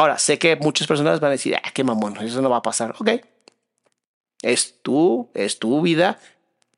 [0.00, 2.62] Ahora, sé que muchas personas van a decir, ah, qué mamón, eso no va a
[2.62, 2.94] pasar.
[3.00, 3.10] Ok.
[4.40, 6.18] Es tú, es tu vida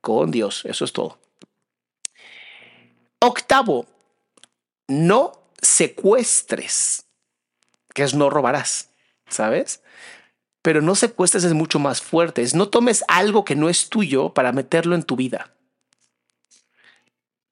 [0.01, 0.65] con Dios.
[0.65, 1.21] Eso es todo.
[3.21, 3.87] Octavo,
[4.89, 5.31] no
[5.61, 7.07] secuestres,
[7.95, 8.91] que es no robarás,
[9.29, 9.85] ¿sabes?
[10.61, 14.35] Pero no secuestres es mucho más fuerte, es no tomes algo que no es tuyo
[14.35, 15.55] para meterlo en tu vida.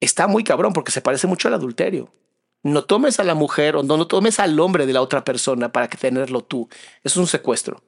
[0.00, 2.12] Está muy cabrón porque se parece mucho al adulterio.
[2.62, 5.72] No tomes a la mujer o no, no tomes al hombre de la otra persona
[5.72, 6.68] para que tenerlo tú.
[7.02, 7.82] Es un secuestro.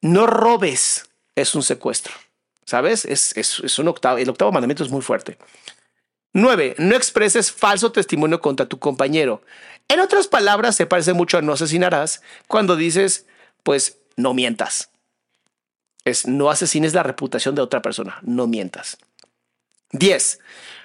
[0.00, 2.14] No robes es un secuestro.
[2.64, 3.04] ¿Sabes?
[3.04, 4.18] Es, es, es un octavo.
[4.18, 5.38] El octavo mandamiento es muy fuerte.
[6.32, 6.74] 9.
[6.78, 9.42] No expreses falso testimonio contra tu compañero.
[9.88, 13.26] En otras palabras, se parece mucho a no asesinarás cuando dices,
[13.62, 14.90] pues no mientas.
[16.04, 18.98] Es no asesines la reputación de otra persona, no mientas.
[19.92, 20.40] 10.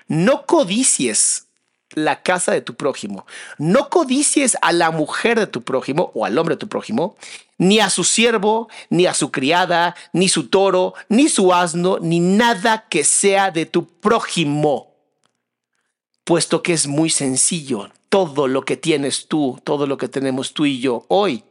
[0.08, 1.48] No codicies
[1.94, 3.26] la casa de tu prójimo.
[3.58, 7.16] No codicies a la mujer de tu prójimo o al hombre de tu prójimo,
[7.58, 12.20] ni a su siervo, ni a su criada, ni su toro, ni su asno, ni
[12.20, 14.92] nada que sea de tu prójimo
[16.24, 17.90] puesto que es muy sencillo.
[18.08, 21.44] Todo lo que tienes tú, todo lo que tenemos tú y yo hoy,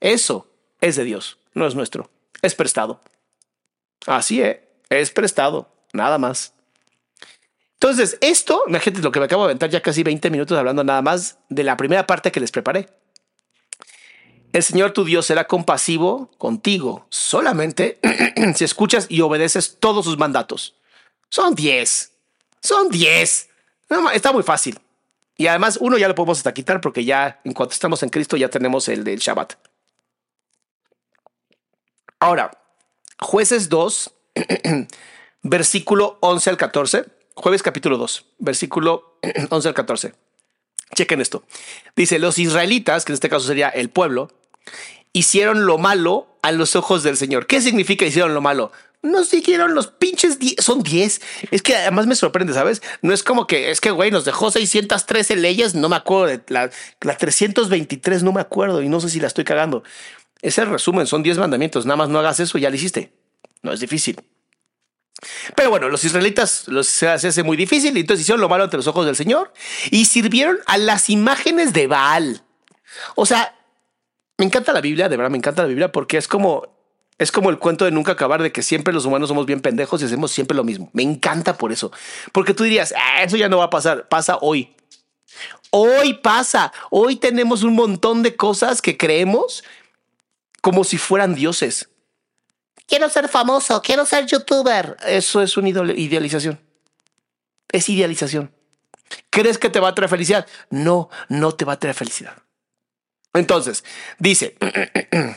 [0.00, 0.46] eso
[0.80, 2.10] es de Dios, no es nuestro,
[2.42, 3.00] es prestado.
[4.06, 6.52] Así es, es prestado, nada más.
[7.80, 10.82] Entonces, esto, la gente, lo que me acabo de aventar ya casi 20 minutos hablando
[10.82, 12.88] nada más de la primera parte que les preparé.
[14.52, 17.98] El Señor tu Dios será compasivo contigo solamente
[18.54, 20.76] si escuchas y obedeces todos sus mandatos.
[21.28, 22.12] Son 10.
[22.62, 23.48] Son 10
[24.12, 24.78] está muy fácil.
[25.36, 28.36] Y además, uno ya lo podemos hasta quitar porque ya en cuanto estamos en Cristo
[28.36, 29.54] ya tenemos el del Shabbat.
[32.18, 32.50] Ahora,
[33.18, 34.14] jueces 2,
[35.42, 37.04] versículo 11 al 14.
[37.36, 39.18] Jueves capítulo 2, versículo
[39.50, 40.14] 11 al 14.
[40.94, 41.44] Chequen esto.
[41.94, 44.32] Dice, los israelitas, que en este caso sería el pueblo,
[45.12, 47.46] hicieron lo malo a los ojos del Señor.
[47.46, 48.72] ¿Qué significa hicieron lo malo?
[49.02, 51.20] nos siguieron los pinches son 10.
[51.52, 52.82] Es que además me sorprende, ¿sabes?
[53.02, 56.40] No es como que, es que, güey, nos dejó 613 leyes, no me acuerdo de
[56.48, 56.70] la,
[57.02, 59.84] la 323, no me acuerdo y no sé si la estoy cagando.
[60.42, 63.12] Ese resumen, son 10 mandamientos, nada más no hagas eso, ya lo hiciste.
[63.62, 64.20] No es difícil.
[65.54, 68.76] Pero bueno, los israelitas los, se hace muy difícil y entonces hicieron lo malo ante
[68.76, 69.52] los ojos del Señor
[69.90, 72.42] y sirvieron a las imágenes de Baal.
[73.14, 73.54] O sea,
[74.36, 76.76] me encanta la Biblia, de verdad me encanta la Biblia porque es como
[77.18, 80.02] es como el cuento de nunca acabar de que siempre los humanos somos bien pendejos
[80.02, 80.90] y hacemos siempre lo mismo.
[80.92, 81.90] Me encanta por eso.
[82.32, 84.74] Porque tú dirías, ah, eso ya no va a pasar, pasa hoy.
[85.70, 89.64] Hoy pasa, hoy tenemos un montón de cosas que creemos
[90.60, 91.88] como si fueran dioses.
[92.86, 94.96] Quiero ser famoso, quiero ser youtuber.
[95.06, 96.60] Eso es una idealización.
[97.70, 98.52] Es idealización.
[99.30, 100.46] ¿Crees que te va a traer felicidad?
[100.70, 102.36] No, no te va a traer felicidad.
[103.34, 103.84] Entonces,
[104.18, 104.56] dice,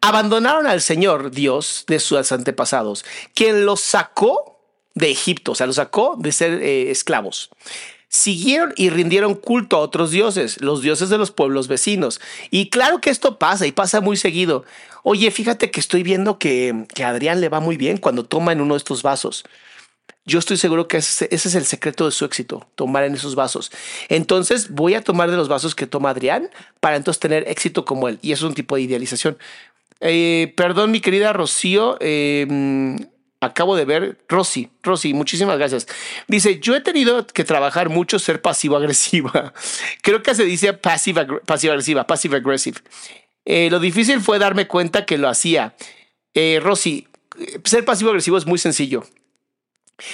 [0.00, 4.60] abandonaron al Señor Dios de sus antepasados, quien los sacó
[4.94, 7.50] de Egipto, o sea, los sacó de ser eh, esclavos.
[8.14, 12.20] Siguieron y rindieron culto a otros dioses, los dioses de los pueblos vecinos.
[12.52, 14.64] Y claro que esto pasa y pasa muy seguido.
[15.02, 18.52] Oye, fíjate que estoy viendo que, que a Adrián le va muy bien cuando toma
[18.52, 19.44] en uno de estos vasos.
[20.26, 23.72] Yo estoy seguro que ese, es el secreto de su éxito, tomar en esos vasos.
[24.08, 28.08] Entonces voy a tomar de los vasos que toma Adrián para entonces tener éxito como
[28.08, 28.20] él.
[28.22, 29.36] Y eso es un tipo de idealización.
[29.98, 31.96] Eh, perdón, mi querida Rocío.
[31.98, 32.46] Eh,
[33.44, 35.86] acabo de ver, Rosy, Rosy, muchísimas gracias.
[36.28, 39.52] Dice, yo he tenido que trabajar mucho ser pasivo-agresiva.
[40.02, 42.78] Creo que se dice pasivo-agresiva, passive-aggressive.
[43.44, 45.74] Eh, lo difícil fue darme cuenta que lo hacía.
[46.62, 47.06] Rosy,
[47.64, 49.04] ser pasivo-agresivo es muy sencillo.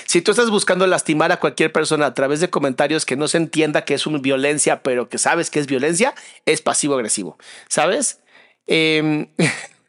[0.07, 3.39] Si tú estás buscando lastimar a cualquier persona a través de comentarios que no se
[3.39, 6.15] entienda que es una violencia, pero que sabes que es violencia,
[6.45, 7.39] es pasivo-agresivo.
[7.69, 8.21] ¿Sabes?
[8.67, 9.29] Em,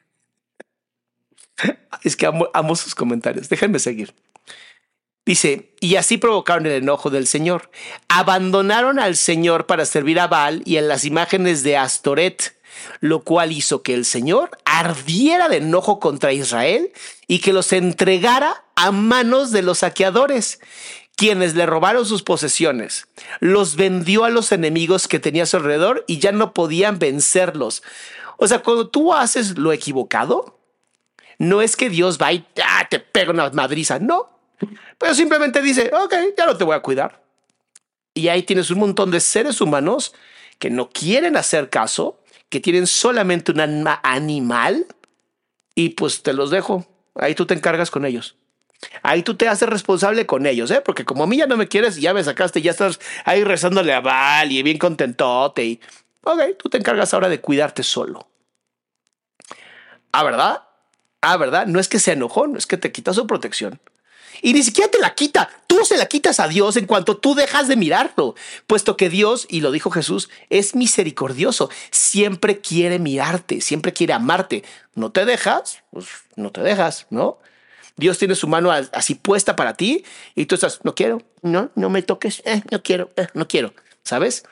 [2.03, 3.49] es que amo, sus comentarios.
[3.49, 4.13] Déjenme seguir.
[5.25, 7.69] Dice, y así provocaron el enojo del Señor.
[8.07, 12.55] Abandonaron al Señor para servir a Baal y en las imágenes de Astoret
[12.99, 16.91] lo cual hizo que el Señor ardiera de enojo contra Israel
[17.27, 20.59] y que los entregara a manos de los saqueadores,
[21.15, 23.07] quienes le robaron sus posesiones.
[23.39, 27.83] Los vendió a los enemigos que tenía a su alrededor y ya no podían vencerlos.
[28.37, 30.60] O sea, cuando tú haces lo equivocado,
[31.41, 34.29] no es que Dios va y ah, te pega una madriza, no.
[34.99, 37.23] Pero simplemente dice, ok, ya no te voy a cuidar.
[38.13, 40.13] Y ahí tienes un montón de seres humanos
[40.59, 44.85] que no quieren hacer caso que tienen solamente un alma animal
[45.73, 46.85] y pues te los dejo.
[47.15, 48.35] Ahí tú te encargas con ellos.
[49.01, 50.81] Ahí tú te haces responsable con ellos, ¿eh?
[50.85, 53.93] Porque como a mí ya no me quieres, ya me sacaste, ya estás ahí rezándole
[53.93, 55.81] a Val y bien contentote y...
[56.23, 58.27] Ok, tú te encargas ahora de cuidarte solo.
[60.11, 60.61] Ah, ¿verdad?
[61.21, 61.67] Ah, ¿verdad?
[61.67, 63.79] No es que sea enojón, es que te quita su protección
[64.41, 65.49] y ni siquiera te la quita.
[65.67, 68.35] Tú se la quitas a Dios en cuanto tú dejas de mirarlo,
[68.67, 71.69] puesto que Dios, y lo dijo Jesús, es misericordioso.
[71.91, 74.63] Siempre quiere mirarte, siempre quiere amarte.
[74.95, 77.39] No te dejas, pues no te dejas, ¿no?
[77.97, 80.03] Dios tiene su mano así puesta para ti
[80.33, 83.73] y tú estás, no quiero, no, no me toques, eh, no quiero, eh, no quiero,
[84.03, 84.43] ¿sabes?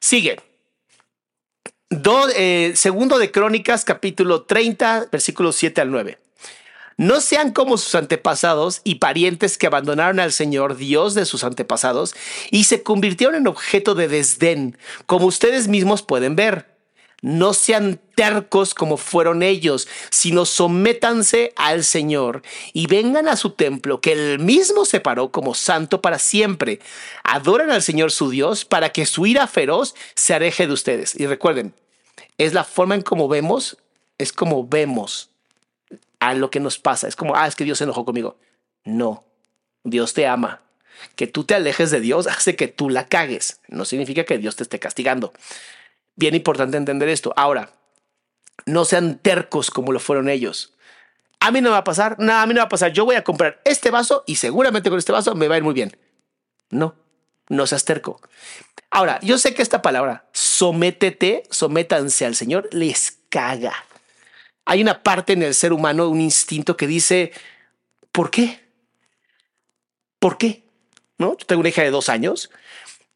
[0.00, 0.40] Sigue.
[2.34, 6.18] Eh, segundo de Crónicas, capítulo 30, versículos 7 al 9.
[6.96, 12.14] No sean como sus antepasados y parientes que abandonaron al Señor, Dios de sus antepasados,
[12.50, 16.72] y se convirtieron en objeto de desdén, como ustedes mismos pueden ver.
[17.20, 24.00] No sean tercos como fueron ellos, sino sométanse al Señor y vengan a su templo
[24.00, 26.80] que él mismo separó como santo para siempre.
[27.22, 31.14] Adoren al Señor su Dios para que su ira feroz se aleje de ustedes.
[31.14, 31.74] Y recuerden,
[32.44, 33.78] es la forma en cómo vemos,
[34.18, 35.30] es como vemos
[36.20, 37.08] a lo que nos pasa.
[37.08, 38.36] Es como, ah, es que Dios se enojó conmigo.
[38.84, 39.24] No,
[39.84, 40.60] Dios te ama.
[41.16, 43.60] Que tú te alejes de Dios hace que tú la cagues.
[43.68, 45.32] No significa que Dios te esté castigando.
[46.14, 47.32] Bien importante entender esto.
[47.36, 47.70] Ahora,
[48.66, 50.74] no sean tercos como lo fueron ellos.
[51.40, 52.92] A mí no me va a pasar, nada, a mí no va a pasar.
[52.92, 55.64] Yo voy a comprar este vaso y seguramente con este vaso me va a ir
[55.64, 55.96] muy bien.
[56.70, 56.94] No,
[57.48, 58.20] no seas terco.
[58.90, 63.74] Ahora, yo sé que esta palabra, sométete, sométanse al Señor, les caga
[64.64, 67.32] hay una parte en el ser humano, un instinto que dice,
[68.12, 68.60] ¿por qué?
[70.18, 70.64] ¿Por qué?
[71.18, 71.36] ¿No?
[71.36, 72.50] Yo tengo una hija de dos años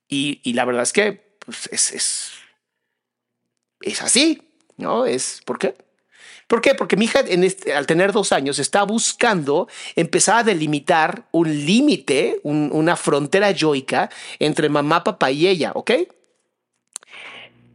[0.08, 2.30] y, la verdad es que pues, es, es,
[3.80, 4.42] es, así,
[4.76, 5.06] ¿no?
[5.06, 5.76] Es, ¿por qué?
[6.46, 6.74] ¿Por qué?
[6.74, 12.40] Porque mi hija este, al tener dos años está buscando empezar a delimitar un límite,
[12.44, 15.90] una frontera yoica entre mamá, papá y ella, ¿ok?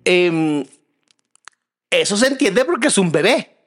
[0.05, 0.65] Em,
[1.89, 3.57] eso se entiende porque es un bebé.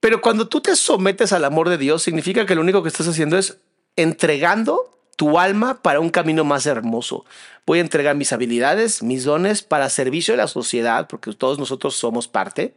[0.00, 3.08] Pero cuando tú te sometes al amor de Dios, significa que lo único que estás
[3.08, 3.58] haciendo es
[3.96, 7.24] entregando tu alma para un camino más hermoso.
[7.66, 11.96] Voy a entregar mis habilidades, mis dones para servicio de la sociedad, porque todos nosotros
[11.96, 12.76] somos parte.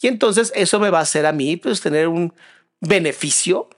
[0.00, 2.32] Y entonces eso me va a hacer a mí pues tener un,
[2.80, 3.68] beneficio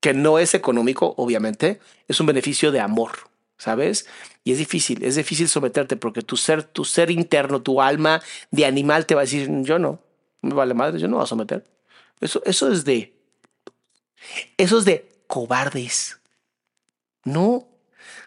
[0.00, 3.12] que no es económico, obviamente, es un beneficio de amor,
[3.58, 4.06] ¿sabes?
[4.44, 8.66] Y es difícil, es difícil someterte porque tu ser, tu ser interno, tu alma de
[8.66, 10.00] animal te va a decir, yo no,
[10.42, 11.64] me vale madre, yo no voy a someter.
[12.20, 13.14] Eso, eso es de,
[14.56, 16.20] eso es de cobardes.
[17.24, 17.66] No,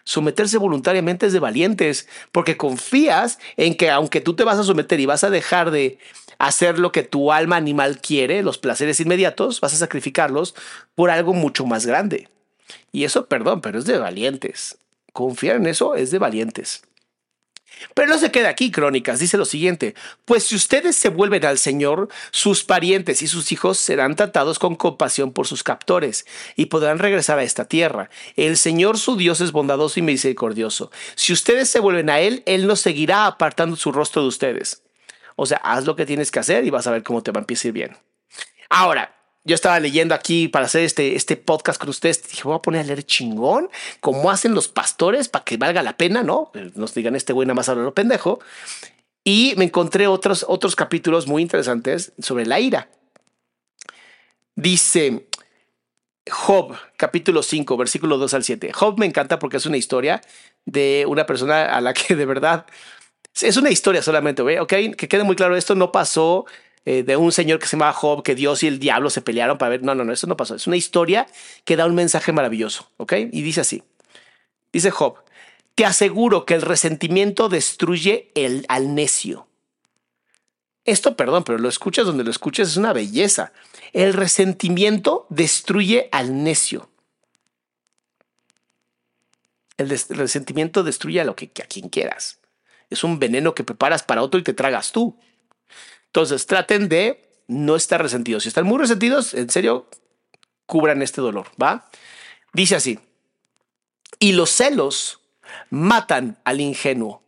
[0.04, 5.00] someterse voluntariamente es de valientes, porque confías en que aunque tú te vas a someter
[5.00, 5.98] y vas a dejar de
[6.38, 10.54] hacer lo que tu alma animal quiere, los placeres inmediatos, vas a sacrificarlos
[10.94, 12.28] por algo mucho más grande.
[12.92, 14.79] Y eso, perdón, pero es de valientes.
[15.12, 16.82] Confiar en eso es de valientes.
[17.94, 19.20] Pero no se queda aquí, Crónicas.
[19.20, 19.94] Dice lo siguiente,
[20.24, 24.76] pues si ustedes se vuelven al Señor, sus parientes y sus hijos serán tratados con
[24.76, 28.10] compasión por sus captores y podrán regresar a esta tierra.
[28.36, 30.90] El Señor su Dios es bondadoso y misericordioso.
[31.14, 34.82] Si ustedes se vuelven a Él, Él no seguirá apartando su rostro de ustedes.
[35.36, 37.38] O sea, haz lo que tienes que hacer y vas a ver cómo te va
[37.38, 37.96] a empezar bien.
[38.68, 42.22] Ahora, yo estaba leyendo aquí para hacer este, este podcast con ustedes.
[42.28, 45.96] Dije, voy a poner a leer chingón, como hacen los pastores para que valga la
[45.96, 46.50] pena, ¿no?
[46.54, 48.40] Eh, nos digan este güey nada más habla lo pendejo.
[49.24, 52.88] Y me encontré otros, otros capítulos muy interesantes sobre la ira.
[54.56, 55.26] Dice
[56.30, 58.72] Job, capítulo 5, versículo 2 al 7.
[58.72, 60.20] Job me encanta porque es una historia
[60.66, 62.66] de una persona a la que de verdad
[63.40, 64.68] es una historia solamente, ¿ok?
[64.96, 66.46] Que quede muy claro, esto no pasó
[66.84, 69.58] eh, de un señor que se llamaba Job, que Dios y el diablo se pelearon
[69.58, 69.82] para ver.
[69.82, 70.54] No, no, no, eso no pasó.
[70.54, 71.26] Es una historia
[71.64, 73.12] que da un mensaje maravilloso, ¿ok?
[73.32, 73.82] Y dice así.
[74.72, 75.16] Dice Job,
[75.74, 79.46] te aseguro que el resentimiento destruye el, al necio.
[80.84, 83.52] Esto, perdón, pero lo escuchas donde lo escuchas, es una belleza.
[83.92, 86.90] El resentimiento destruye al necio.
[89.76, 92.40] El, resentimiento destruye a lo que a quien quieras.
[92.90, 95.18] Es un veneno que preparas para otro y te tragas tú.
[96.10, 98.42] Entonces traten de no estar resentidos.
[98.42, 99.88] Si están muy resentidos, en serio,
[100.66, 101.88] cubran este dolor, ¿va?
[102.52, 102.98] Dice así,
[104.18, 105.20] y los celos
[105.70, 107.22] matan al ingenuo.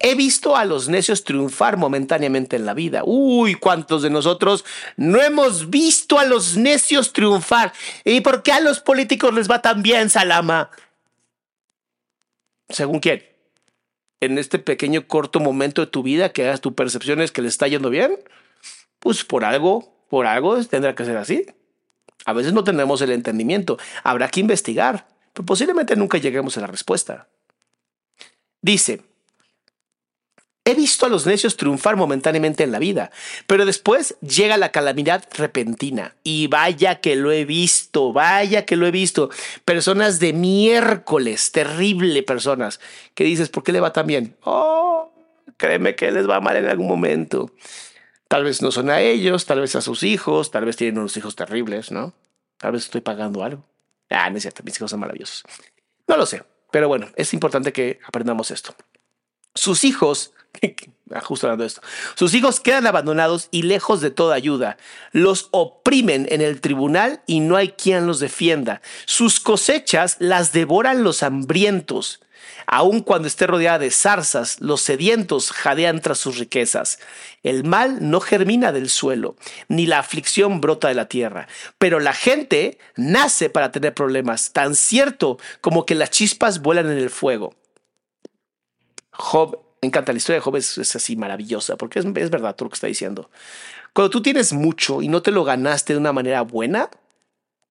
[0.00, 3.02] He visto a los necios triunfar momentáneamente en la vida.
[3.04, 4.64] Uy, ¿cuántos de nosotros
[4.96, 7.72] no hemos visto a los necios triunfar?
[8.04, 10.70] ¿Y por qué a los políticos les va tan bien, Salama?
[12.68, 13.31] ¿Según quién?
[14.22, 17.48] En este pequeño corto momento de tu vida que hagas tu percepción es que le
[17.48, 18.16] está yendo bien,
[19.00, 21.46] pues por algo, por algo tendrá que ser así.
[22.24, 26.68] A veces no tenemos el entendimiento, habrá que investigar, pero posiblemente nunca lleguemos a la
[26.68, 27.28] respuesta.
[28.60, 29.02] Dice,
[30.64, 33.10] He visto a los necios triunfar momentáneamente en la vida,
[33.48, 36.14] pero después llega la calamidad repentina.
[36.22, 39.28] Y vaya que lo he visto, vaya que lo he visto.
[39.64, 42.78] Personas de miércoles, terrible personas,
[43.14, 44.36] que dices, ¿por qué le va tan bien?
[44.44, 45.12] Oh,
[45.56, 47.50] créeme que les va mal en algún momento.
[48.28, 51.16] Tal vez no son a ellos, tal vez a sus hijos, tal vez tienen unos
[51.16, 52.14] hijos terribles, ¿no?
[52.58, 53.64] Tal vez estoy pagando algo.
[54.10, 55.42] Ah, no es cierto, mis hijos son maravillosos.
[56.06, 58.76] No lo sé, pero bueno, es importante que aprendamos esto.
[59.54, 60.32] Sus hijos
[61.22, 61.82] justo hablando de esto.
[62.14, 64.76] Sus hijos quedan abandonados y lejos de toda ayuda.
[65.12, 68.80] Los oprimen en el tribunal y no hay quien los defienda.
[69.04, 72.20] Sus cosechas las devoran los hambrientos.
[72.66, 76.98] Aun cuando esté rodeada de zarzas, los sedientos jadean tras sus riquezas.
[77.42, 79.36] El mal no germina del suelo,
[79.68, 81.48] ni la aflicción brota de la tierra.
[81.78, 86.98] Pero la gente nace para tener problemas, tan cierto como que las chispas vuelan en
[86.98, 87.54] el fuego.
[89.10, 92.70] Job me encanta la historia de Job, es, así maravillosa, porque es, verdad todo lo
[92.70, 93.30] que está diciendo.
[93.92, 96.88] Cuando tú tienes mucho y no te lo ganaste de una manera buena,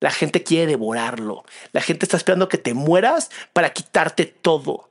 [0.01, 1.45] la gente quiere devorarlo.
[1.71, 4.89] La gente está esperando que te mueras para quitarte todo.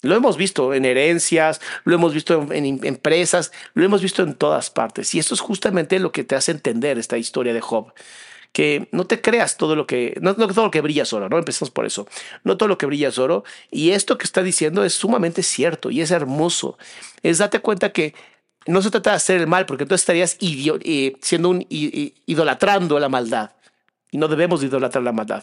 [0.00, 4.34] Lo hemos visto en herencias, lo hemos visto en, en, empresas, lo hemos visto en
[4.34, 5.14] todas partes.
[5.14, 7.92] Y esto es justamente lo que te hace entender esta historia de Job
[8.54, 11.38] que no te creas todo lo que, no, todo lo que brilla es oro, ¿no?
[11.38, 12.06] Empezamos por eso.
[12.44, 13.42] No todo lo que brilla es oro.
[13.72, 16.78] Y esto que está diciendo es sumamente cierto y es hermoso.
[17.24, 18.14] Es date cuenta que
[18.66, 23.08] no se trata de hacer el mal, porque tú estarías eh, siendo un idolatrando la
[23.08, 23.50] maldad.
[24.12, 25.42] Y no debemos idolatrar la maldad.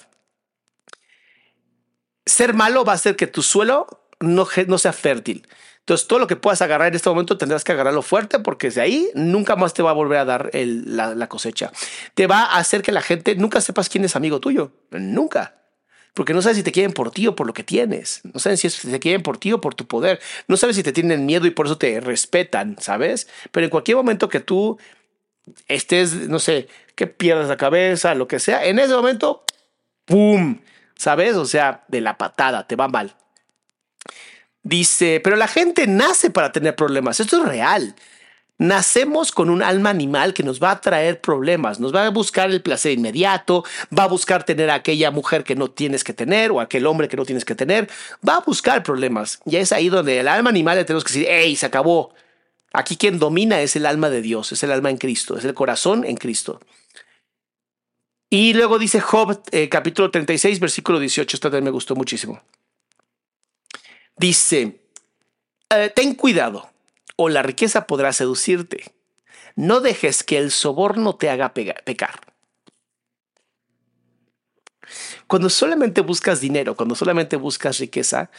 [2.25, 3.87] Ser malo va a hacer que tu suelo
[4.21, 5.45] no, no sea fértil.
[5.81, 8.81] Entonces, todo lo que puedas agarrar en este momento tendrás que agarrarlo fuerte porque de
[8.81, 11.71] ahí nunca más te va a volver a dar la, cosecha.
[12.13, 14.71] Te va a hacer que la gente nunca sepas quién es amigo tuyo.
[14.91, 15.55] Nunca.
[16.13, 18.21] Porque no sabes si te quieren por ti o por lo que tienes.
[18.23, 20.19] No sabes si te quieren por ti o por tu poder.
[20.47, 23.27] No sabes si te tienen miedo y por eso te respetan, ¿sabes?
[23.51, 24.77] Pero en cualquier momento que tú
[25.67, 29.43] estés, no sé, que pierdas la cabeza, lo que sea, en ese momento,
[30.05, 30.59] ¡pum!
[30.95, 31.35] ¿Sabes?
[31.35, 33.15] O sea, de la patada, te va mal.
[34.63, 37.19] Dice, pero la gente nace para tener problemas.
[37.19, 37.95] Esto es real.
[38.61, 42.51] Nacemos con un alma animal que nos va a traer problemas, nos va a buscar
[42.51, 43.65] el placer inmediato,
[43.97, 47.07] va a buscar tener a aquella mujer que no tienes que tener o aquel hombre
[47.07, 47.89] que no tienes que tener,
[48.27, 49.39] va a buscar problemas.
[49.47, 52.13] Y es ahí donde el alma animal le tenemos que decir, hey, se acabó.
[52.71, 55.55] Aquí quien domina es el alma de Dios, es el alma en Cristo, es el
[55.55, 56.59] corazón en Cristo.
[58.29, 62.43] Y luego dice Job, eh, capítulo 36, versículo 18, esta también me gustó muchísimo.
[64.21, 64.79] Dice,
[65.71, 66.69] eh, ten cuidado
[67.15, 68.93] o la riqueza podrá seducirte.
[69.55, 72.19] No dejes que el soborno te haga pecar.
[75.25, 78.29] Cuando solamente buscas dinero, cuando solamente buscas riqueza,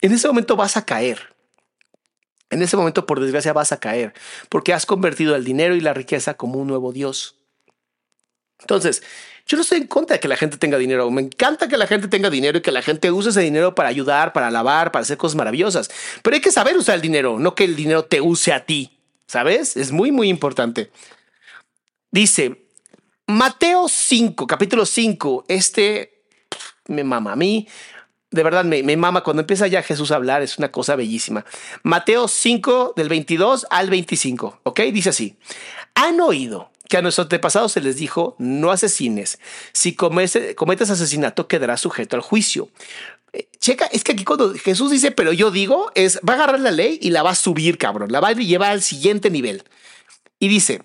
[0.00, 1.36] en ese momento vas a caer.
[2.48, 4.14] En ese momento, por desgracia, vas a caer,
[4.48, 7.38] porque has convertido el dinero y la riqueza como un nuevo Dios.
[8.60, 9.02] Entonces,
[9.46, 11.10] yo no estoy en contra de que la gente tenga dinero.
[11.10, 13.88] Me encanta que la gente tenga dinero y que la gente use ese dinero para
[13.88, 15.90] ayudar, para lavar, para hacer cosas maravillosas.
[16.22, 18.98] Pero hay que saber usar el dinero, no que el dinero te use a ti.
[19.26, 19.76] ¿Sabes?
[19.76, 20.90] Es muy, muy importante.
[22.10, 22.66] Dice
[23.26, 25.46] Mateo 5, capítulo 5.
[25.48, 26.24] Este
[26.86, 27.68] me mama a mí.
[28.30, 31.44] De verdad, me, me mama cuando empieza ya Jesús a hablar, es una cosa bellísima.
[31.82, 34.80] Mateo 5, del 22 al 25, ¿ok?
[34.92, 35.36] Dice así,
[35.94, 39.38] han oído que a nuestros antepasados se les dijo, no asesines.
[39.72, 42.68] Si cometes, asesinato, quedarás sujeto al juicio.
[43.32, 46.60] Eh, checa, es que aquí cuando Jesús dice, pero yo digo, es, va a agarrar
[46.60, 48.12] la ley y la va a subir, cabrón.
[48.12, 49.64] La va a llevar al siguiente nivel.
[50.38, 50.82] Y dice,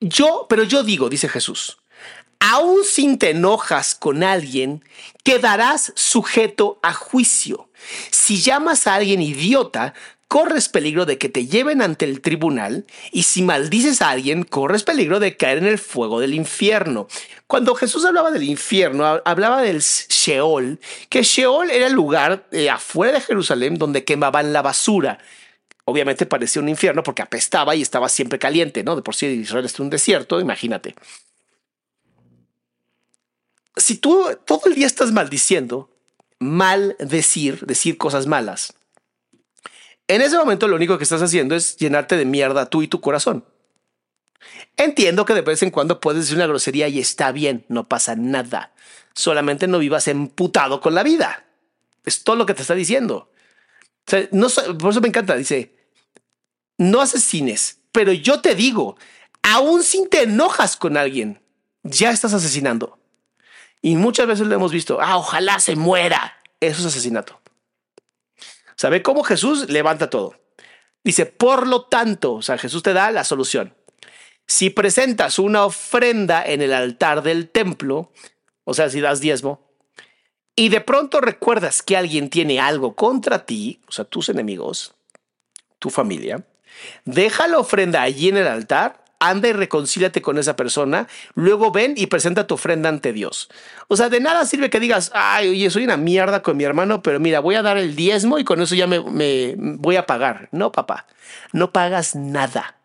[0.00, 1.78] yo, pero yo digo, dice Jesús,
[2.40, 4.84] aún si te enojas con alguien,
[5.22, 7.68] quedarás sujeto a juicio.
[8.10, 9.94] Si llamas a alguien idiota,
[10.32, 14.82] corres peligro de que te lleven ante el tribunal y si maldices a alguien, corres
[14.82, 17.06] peligro de caer en el fuego del infierno.
[17.46, 20.80] Cuando Jesús hablaba del infierno, hablaba del Sheol,
[21.10, 25.18] que Sheol era el lugar eh, afuera de Jerusalén donde quemaban la basura.
[25.84, 28.96] Obviamente parecía un infierno porque apestaba y estaba siempre caliente, ¿no?
[28.96, 30.94] De por sí Israel es un desierto, imagínate.
[33.76, 35.90] Si tú todo el día estás maldiciendo,
[36.38, 38.72] mal decir, decir cosas malas,
[40.14, 43.00] en ese momento lo único que estás haciendo es llenarte de mierda tú y tu
[43.00, 43.44] corazón.
[44.76, 48.14] Entiendo que de vez en cuando puedes decir una grosería y está bien, no pasa
[48.14, 48.72] nada.
[49.14, 51.44] Solamente no vivas emputado con la vida.
[52.04, 53.30] Es todo lo que te está diciendo.
[54.04, 55.74] por eso me encanta, dice,
[56.76, 58.96] no asesines, pero yo te digo,
[59.42, 61.40] aún si te enojas con alguien,
[61.82, 62.98] ya estás asesinando.
[63.80, 66.36] Y muchas veces lo hemos visto, ah, ojalá se muera.
[66.60, 67.41] Eso es asesinato.
[68.82, 70.34] ¿Sabe cómo Jesús levanta todo?
[71.04, 73.76] Dice, por lo tanto, o sea, Jesús te da la solución.
[74.44, 78.10] Si presentas una ofrenda en el altar del templo,
[78.64, 79.70] o sea, si das diezmo,
[80.56, 84.96] y de pronto recuerdas que alguien tiene algo contra ti, o sea, tus enemigos,
[85.78, 86.44] tu familia,
[87.04, 91.94] deja la ofrenda allí en el altar anda y reconcíliate con esa persona, luego ven
[91.96, 93.48] y presenta tu ofrenda ante Dios.
[93.88, 97.02] O sea, de nada sirve que digas, ay, oye, soy una mierda con mi hermano,
[97.02, 100.06] pero mira, voy a dar el diezmo y con eso ya me, me voy a
[100.06, 100.48] pagar.
[100.50, 101.06] No, papá,
[101.52, 102.76] no pagas nada.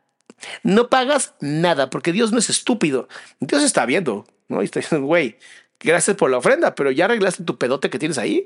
[0.61, 3.07] No pagas nada, porque Dios no es estúpido.
[3.39, 4.61] Dios está viendo, ¿no?
[4.61, 5.37] Y está diciendo, güey,
[5.79, 8.45] gracias por la ofrenda, pero ya arreglaste tu pedote que tienes ahí.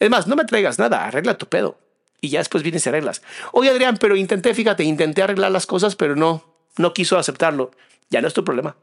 [0.00, 1.78] Es más, no me traigas nada, arregla tu pedo.
[2.20, 3.22] Y ya después vienes y arreglas.
[3.52, 7.70] Oye, Adrián, pero intenté, fíjate, intenté arreglar las cosas, pero no, no quiso aceptarlo,
[8.10, 8.76] ya no es tu problema.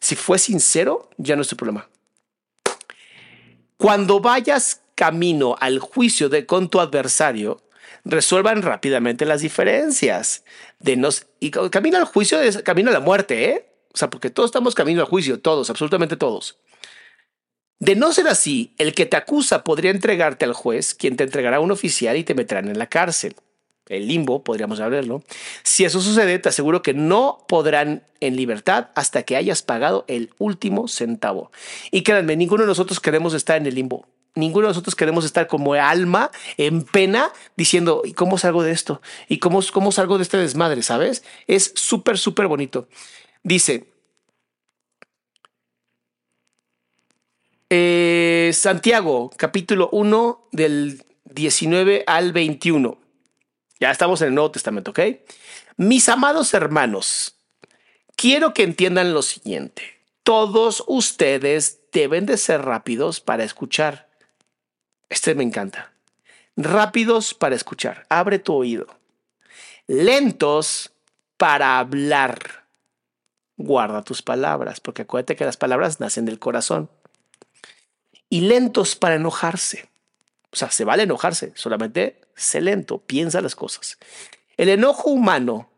[0.00, 1.88] Si fue sincero, ya no es tu problema.
[3.76, 7.62] Cuando vayas camino al juicio de con tu adversario,
[8.04, 10.44] resuelvan rápidamente las diferencias.
[10.78, 13.68] De nos, y camino al juicio, es camino a la muerte, ¿eh?
[13.94, 16.58] O sea, porque todos estamos camino al juicio, todos, absolutamente todos.
[17.78, 21.56] De no ser así, el que te acusa podría entregarte al juez, quien te entregará
[21.56, 23.34] a un oficial y te meterán en la cárcel
[23.92, 25.22] el limbo, podríamos hablarlo.
[25.62, 30.30] Si eso sucede, te aseguro que no podrán en libertad hasta que hayas pagado el
[30.38, 31.50] último centavo.
[31.90, 34.06] Y créanme, ninguno de nosotros queremos estar en el limbo.
[34.34, 39.02] Ninguno de nosotros queremos estar como alma en pena diciendo, ¿y cómo salgo de esto?
[39.28, 40.82] ¿Y cómo, cómo salgo de este desmadre?
[40.82, 41.22] ¿Sabes?
[41.46, 42.88] Es súper, súper bonito.
[43.42, 43.92] Dice,
[47.68, 53.01] eh, Santiago, capítulo 1 del 19 al 21.
[53.82, 55.00] Ya estamos en el Nuevo Testamento, ¿ok?
[55.76, 57.34] Mis amados hermanos,
[58.14, 59.82] quiero que entiendan lo siguiente.
[60.22, 64.08] Todos ustedes deben de ser rápidos para escuchar.
[65.08, 65.92] Este me encanta.
[66.54, 68.06] Rápidos para escuchar.
[68.08, 68.86] Abre tu oído.
[69.88, 70.92] Lentos
[71.36, 72.68] para hablar.
[73.56, 76.88] Guarda tus palabras, porque acuérdate que las palabras nacen del corazón.
[78.28, 79.90] Y lentos para enojarse.
[80.52, 83.98] O sea, se vale enojarse, solamente sé lento, piensa las cosas.
[84.56, 85.70] El enojo humano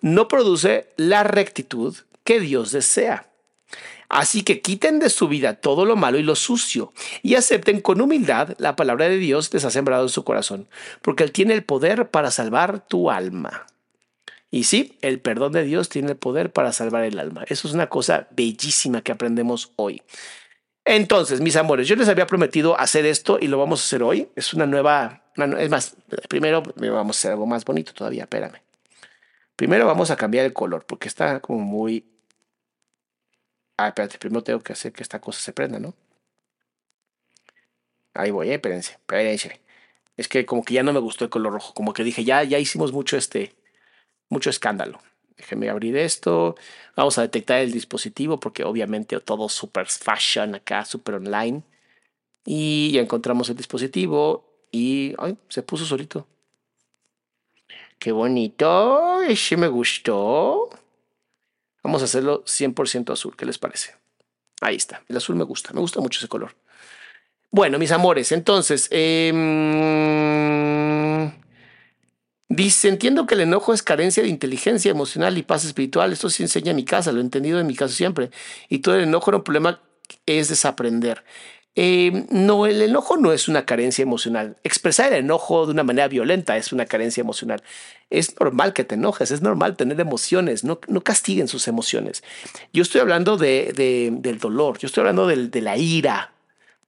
[0.00, 3.28] no produce la rectitud que Dios desea.
[4.08, 8.00] Así que quiten de su vida todo lo malo y lo sucio y acepten con
[8.00, 10.68] humildad la palabra de Dios que en su corazón,
[11.02, 13.66] porque Él tiene el poder para salvar tu alma.
[14.50, 17.44] Y sí, el perdón de Dios tiene el poder para salvar el alma.
[17.48, 20.02] Eso es una cosa bellísima que aprendemos hoy.
[20.90, 24.30] Entonces, mis amores, yo les había prometido hacer esto y lo vamos a hacer hoy.
[24.34, 25.22] Es una nueva,
[25.58, 25.94] es más,
[26.30, 28.62] primero vamos a hacer algo más bonito todavía, espérame.
[29.54, 32.06] Primero vamos a cambiar el color porque está como muy...
[33.76, 35.94] Ah, espérate, primero tengo que hacer que esta cosa se prenda, ¿no?
[38.14, 39.60] Ahí voy, eh, espérense, espérense.
[40.16, 42.44] Es que como que ya no me gustó el color rojo, como que dije, ya,
[42.44, 43.54] ya hicimos mucho este,
[44.30, 45.02] mucho escándalo.
[45.38, 46.56] Déjenme abrir esto.
[46.96, 51.62] Vamos a detectar el dispositivo porque obviamente todo super fashion acá, super online.
[52.44, 56.26] Y ya encontramos el dispositivo y ay, se puso solito.
[57.98, 60.68] Qué bonito, ese me gustó.
[61.82, 63.94] Vamos a hacerlo 100% azul, ¿qué les parece?
[64.60, 66.54] Ahí está, el azul me gusta, me gusta mucho ese color.
[67.50, 69.32] Bueno, mis amores, entonces, eh,
[72.50, 76.12] Dice, entiendo que el enojo es carencia de inteligencia emocional y paz espiritual.
[76.12, 78.30] Esto sí enseña en mi casa, lo he entendido en mi caso siempre.
[78.70, 79.80] Y todo el enojo era un problema,
[80.24, 81.24] es desaprender.
[81.80, 84.56] Eh, no, el enojo no es una carencia emocional.
[84.64, 87.62] Expresar el enojo de una manera violenta es una carencia emocional.
[88.08, 92.24] Es normal que te enojes, es normal tener emociones, no, no castiguen sus emociones.
[92.72, 96.32] Yo estoy hablando de, del dolor, yo estoy hablando de la ira,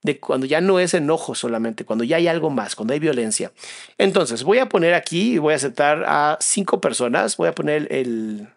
[0.03, 3.51] de cuando ya no es enojo solamente, cuando ya hay algo más, cuando hay violencia.
[3.97, 8.47] Entonces, voy a poner aquí, voy a aceptar a cinco personas, voy a poner el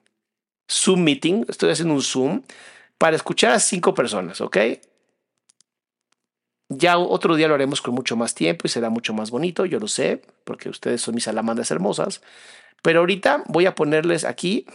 [0.71, 2.43] Zoom meeting, estoy haciendo un Zoom
[2.99, 4.57] para escuchar a cinco personas, ¿ok?
[6.71, 9.79] Ya otro día lo haremos con mucho más tiempo y será mucho más bonito, yo
[9.79, 12.23] lo sé, porque ustedes son mis salamandas hermosas.
[12.83, 14.67] Pero ahorita voy a ponerles aquí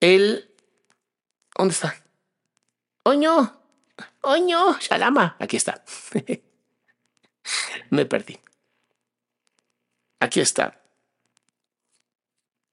[0.00, 0.50] el...
[1.56, 1.94] ¿Dónde está?
[3.04, 3.59] ¡Oño!
[4.22, 5.36] Oño, Shalama.
[5.38, 5.82] Aquí está.
[7.90, 8.38] Me perdí.
[10.20, 10.80] Aquí está.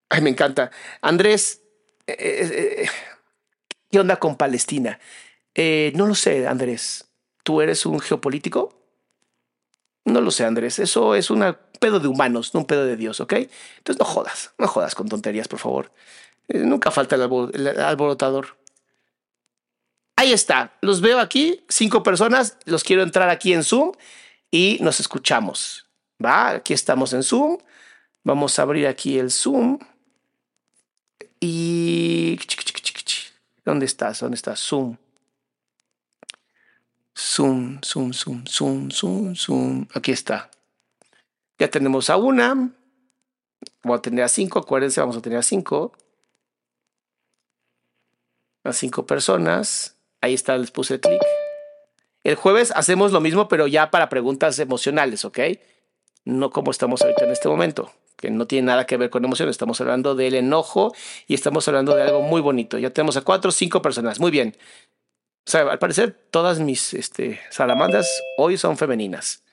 [0.09, 0.71] Ay, me encanta.
[1.01, 1.61] Andrés,
[2.05, 2.89] eh, eh, eh,
[3.89, 4.99] ¿qué onda con Palestina?
[5.95, 7.05] no lo sé, Andrés.
[7.43, 8.79] ¿Tú eres un geopolítico?
[10.05, 10.77] No lo sé, Andrés.
[10.79, 13.33] Eso es un pedo de humanos, no un pedo de Dios, ¿ok?
[13.33, 15.91] Entonces no jodas, no jodas con tonterías, por favor.
[16.49, 18.57] nunca falta el alborotador.
[20.19, 23.91] Ahí está, los veo aquí, cinco personas, los quiero entrar aquí en Zoom
[24.49, 25.87] y nos escuchamos.
[26.23, 27.59] Va, aquí estamos en Zoom.
[28.23, 29.77] Vamos a abrir aquí el Zoom.
[31.39, 32.39] Y...
[33.63, 34.19] ¿Dónde estás?
[34.19, 34.59] ¿Dónde estás?
[34.59, 34.97] Zoom.
[37.15, 39.87] Zoom, zoom, zoom, zoom, zoom, zoom.
[39.93, 40.49] Aquí está.
[41.59, 42.71] Ya tenemos a una.
[43.83, 44.57] Vamos a tener a cinco.
[44.57, 45.93] Acuérdense, vamos a tener a cinco.
[48.63, 49.96] A cinco personas.
[50.27, 51.21] Ahí está, les puse clic.
[52.25, 55.39] El jueves hacemos lo mismo, pero ya para preguntas emocionales, ¿ok?
[56.25, 59.53] No como estamos ahorita en este momento, que no tiene nada que ver con emociones.
[59.53, 60.93] Estamos hablando del enojo
[61.27, 62.77] y estamos hablando de algo muy bonito.
[62.77, 64.19] Ya tenemos a cuatro o cinco personas.
[64.19, 64.57] Muy bien.
[65.47, 69.43] O sea, al parecer todas mis este, salamandas hoy son femeninas.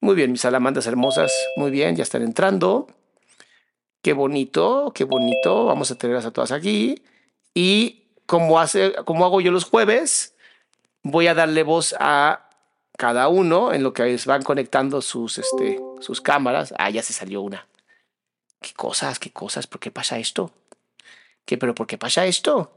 [0.00, 1.30] Muy bien, mis salamandas hermosas.
[1.56, 2.86] Muy bien, ya están entrando.
[4.00, 5.66] Qué bonito, qué bonito.
[5.66, 7.02] Vamos a tenerlas a todas aquí.
[7.52, 10.34] Y como, hace, hago yo los jueves,
[11.02, 12.48] voy a darle voz a
[12.98, 16.74] cada uno en lo que van conectando sus, este, sus cámaras.
[16.78, 17.66] Ah, ya se salió una.
[18.60, 19.18] ¿Qué cosas?
[19.18, 19.66] ¿Qué cosas?
[19.66, 20.50] ¿Por qué pasa esto?
[21.44, 21.58] ¿Qué?
[21.58, 22.72] ¿Pero por qué pasa esto?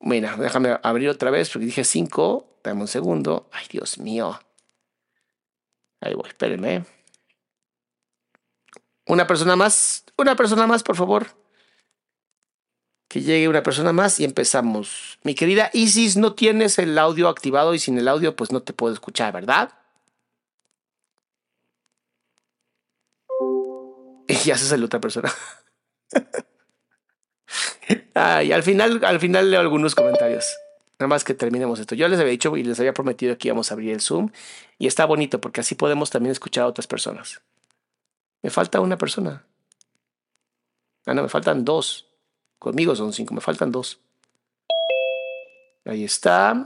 [0.00, 2.46] Mira, déjame abrir otra vez porque dije cinco.
[2.62, 3.48] Dame un segundo.
[3.52, 4.38] Ay, Dios mío.
[6.00, 6.84] Ahí voy, espérenme.
[9.06, 10.04] Una persona más.
[10.16, 11.43] Una persona más, por favor
[13.14, 15.20] que llegue una persona más y empezamos.
[15.22, 18.72] Mi querida Isis, no tienes el audio activado y sin el audio pues no te
[18.72, 19.70] puedo escuchar, ¿verdad?
[24.26, 25.32] Y ya se salió otra persona.
[28.14, 30.52] Ay, al final, al final leo algunos comentarios.
[30.98, 31.94] Nada más que terminemos esto.
[31.94, 34.32] Yo les había dicho y les había prometido que íbamos a abrir el Zoom.
[34.76, 37.42] Y está bonito porque así podemos también escuchar a otras personas.
[38.42, 39.44] Me falta una persona.
[41.06, 42.08] Ah, no, me faltan dos.
[42.64, 43.98] Conmigo son cinco, me faltan dos.
[45.84, 46.64] Ahí está.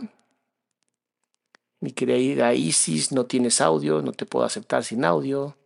[1.81, 5.57] Mi querida Isis, no tienes audio, no te puedo aceptar sin audio.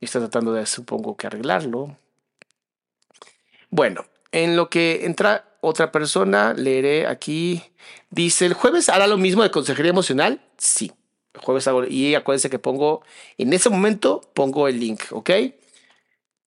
[0.00, 1.96] Está tratando de, supongo que arreglarlo.
[3.70, 7.62] Bueno, en lo que entra otra persona, leeré aquí.
[8.10, 10.40] Dice, ¿el jueves hará lo mismo de consejería emocional?
[10.58, 10.90] Sí.
[11.34, 13.04] El jueves hago, y acuérdense que pongo,
[13.38, 15.30] en ese momento pongo el link, ¿ok?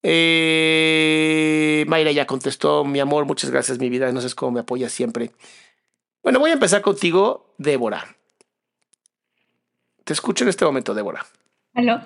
[0.02, 4.90] Eh, Mayra ya contestó, mi amor, muchas gracias, mi vida, no sé cómo me apoya
[4.90, 5.32] siempre.
[6.24, 8.16] Bueno, voy a empezar contigo, Débora.
[10.04, 11.26] Te escucho en este momento, Débora.
[11.76, 12.02] ¿Aló?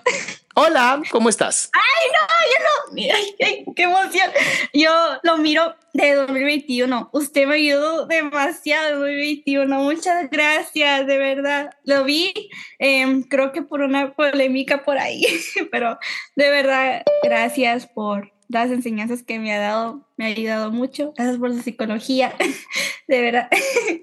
[0.55, 1.69] Hola, ¿cómo estás?
[1.73, 2.72] Ay, no, yo no.
[3.75, 4.29] Qué emoción.
[4.73, 4.91] Yo
[5.23, 7.09] lo miro de 2021.
[7.11, 9.79] Usted me ayudó demasiado en 2021.
[9.79, 11.69] Muchas gracias, de verdad.
[11.83, 12.33] Lo vi,
[12.79, 15.25] eh, creo que por una polémica por ahí,
[15.71, 15.97] pero
[16.35, 20.07] de verdad, gracias por las enseñanzas que me ha dado.
[20.17, 21.13] Me ha ayudado mucho.
[21.15, 22.33] Gracias por la psicología,
[23.07, 23.49] de verdad.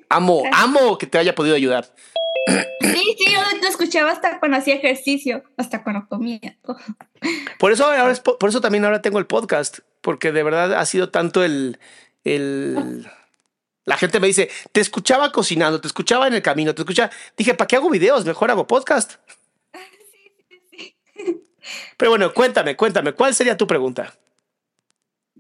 [0.09, 1.87] Amo, amo que te haya podido ayudar.
[2.47, 6.59] Sí, sí, yo lo escuchaba hasta cuando hacía ejercicio, hasta cuando comía.
[7.59, 10.87] Por eso ahora es, por eso también ahora tengo el podcast, porque de verdad ha
[10.87, 11.79] sido tanto el,
[12.25, 13.07] el
[13.85, 17.11] la gente me dice, te escuchaba cocinando, te escuchaba en el camino, te escuchaba.
[17.37, 18.25] Dije, ¿para qué hago videos?
[18.25, 19.15] Mejor hago podcast.
[21.97, 24.15] Pero bueno, cuéntame, cuéntame, ¿cuál sería tu pregunta?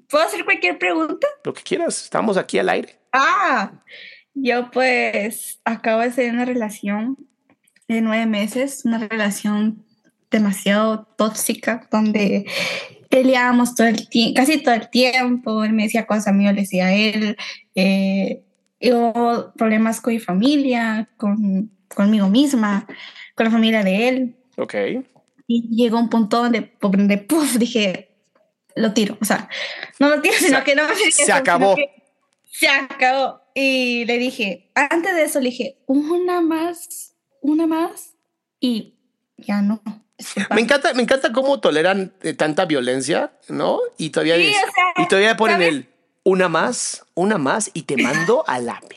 [0.08, 1.28] ¿Puedo hacer cualquier pregunta?
[1.44, 2.98] Lo que quieras, estamos aquí al aire.
[3.12, 3.70] Ah,
[4.42, 7.16] yo pues acabo de ser una relación
[7.88, 9.84] de nueve meses, una relación
[10.30, 12.46] demasiado tóxica donde
[13.08, 16.60] peleábamos todo el casi todo el tiempo, él me decía cosas a mí, yo le
[16.60, 17.36] decía a él,
[17.74, 18.42] eh,
[18.80, 22.86] hubo problemas con mi familia, con, conmigo misma,
[23.34, 24.36] con la familia de él.
[24.56, 24.74] Ok.
[25.48, 28.10] Y llegó un punto donde, donde puff, dije,
[28.76, 29.48] lo tiro, o sea,
[29.98, 31.74] no lo tiro, sino Se- que no se acabó.
[32.44, 33.39] se acabó.
[33.54, 38.14] Y le dije, antes de eso le dije, una más, una más,
[38.60, 38.94] y
[39.36, 39.82] ya no.
[40.54, 43.78] Me encanta, me encanta cómo toleran eh, tanta violencia, ¿no?
[43.96, 45.68] Y todavía, Sí, es- o sea, y todavía ponen ¿sabes?
[45.68, 45.86] el
[46.24, 48.80] una más, una más y te mando a la.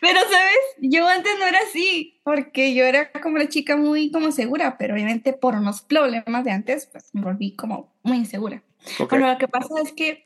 [0.00, 0.58] Pero, ¿sabes?
[0.80, 4.94] Yo antes no era así, porque yo era como una chica muy como segura, pero
[4.94, 8.62] obviamente por unos problemas de antes, pues me volví como muy insegura.
[8.98, 9.10] Ok.
[9.10, 10.25] Bueno, lo que pasa es que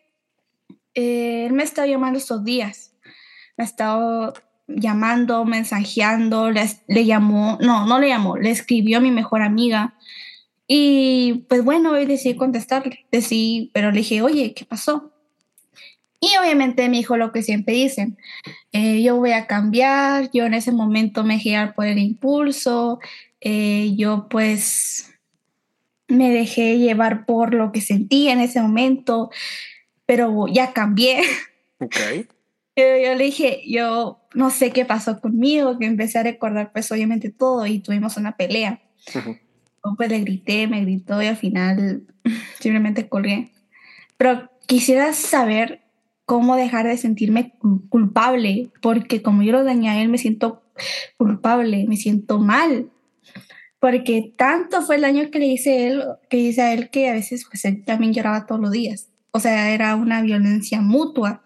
[0.94, 2.92] eh, él me estaba llamando estos días.
[3.56, 4.34] Me ha estado
[4.66, 9.94] llamando, mensajeando, le, le llamó, no, no le llamó, le escribió a mi mejor amiga.
[10.66, 15.12] Y pues bueno, hoy decidí contestarle, decidí, pero le dije, oye, ¿qué pasó?
[16.20, 18.18] Y obviamente me dijo lo que siempre dicen,
[18.72, 23.00] eh, yo voy a cambiar, yo en ese momento me dejé por el impulso,
[23.40, 25.10] eh, yo pues
[26.08, 29.30] me dejé llevar por lo que sentía en ese momento,
[30.10, 31.22] pero ya cambié.
[31.78, 31.94] Ok.
[32.74, 36.90] Pero yo le dije, yo no sé qué pasó conmigo, que empecé a recordar pues
[36.90, 38.80] obviamente todo y tuvimos una pelea.
[39.14, 39.36] Ujú.
[39.84, 42.02] Yo, Pues le grité, me gritó y al final
[42.58, 43.50] simplemente colgué.
[44.16, 45.82] Pero quisiera saber
[46.24, 50.62] cómo dejar de sentirme cu- culpable, porque como yo lo dañé a él, me siento
[51.18, 52.90] culpable, me siento mal.
[53.78, 57.08] Porque tanto fue el daño que le hice a él, que hice a él, que
[57.10, 59.09] a veces pues él también lloraba todos los días.
[59.32, 61.44] O sea, era una violencia mutua.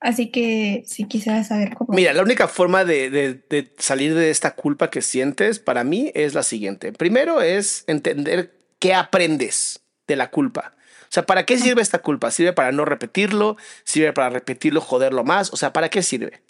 [0.00, 1.92] Así que sí quisiera saber cómo.
[1.92, 6.10] Mira, la única forma de, de- de salir de esta culpa que sientes para mí
[6.14, 6.92] es la siguiente.
[6.92, 10.72] Primero es entender qué aprendes de la culpa.
[11.02, 12.30] O sea, ¿para qué sirve esta culpa?
[12.30, 13.56] ¿Sirve para no repetirlo?
[13.84, 15.52] ¿Sirve para repetirlo, joderlo más?
[15.52, 16.40] O sea, ¿para qué sirve?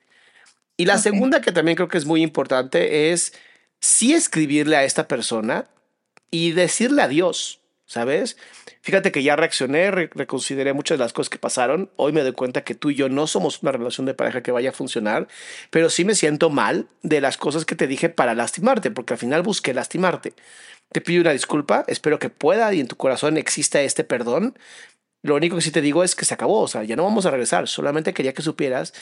[0.77, 1.01] Y la Ok.
[1.01, 3.33] segunda que también creo que es muy importante es
[3.81, 5.67] sí escribirle a esta persona
[6.31, 7.60] y decirle adiós,
[7.91, 8.37] ¿sabes?
[8.83, 11.91] Fíjate que ya reaccioné, re- reconsideré muchas de las cosas que pasaron.
[11.97, 14.53] Hoy me doy cuenta que tú y yo no somos una relación de pareja que
[14.53, 15.27] vaya a funcionar,
[15.71, 19.19] pero sí me siento mal de las cosas que te dije para lastimarte, porque al
[19.19, 20.35] final busqué lastimarte.
[20.93, 24.57] Te pido una disculpa, espero que pueda y en tu corazón exista este perdón.
[25.25, 27.27] Lo único que sí te digo es que se acabó, o sea, ya no vamos
[27.27, 28.95] a regresar, solamente quería que supieras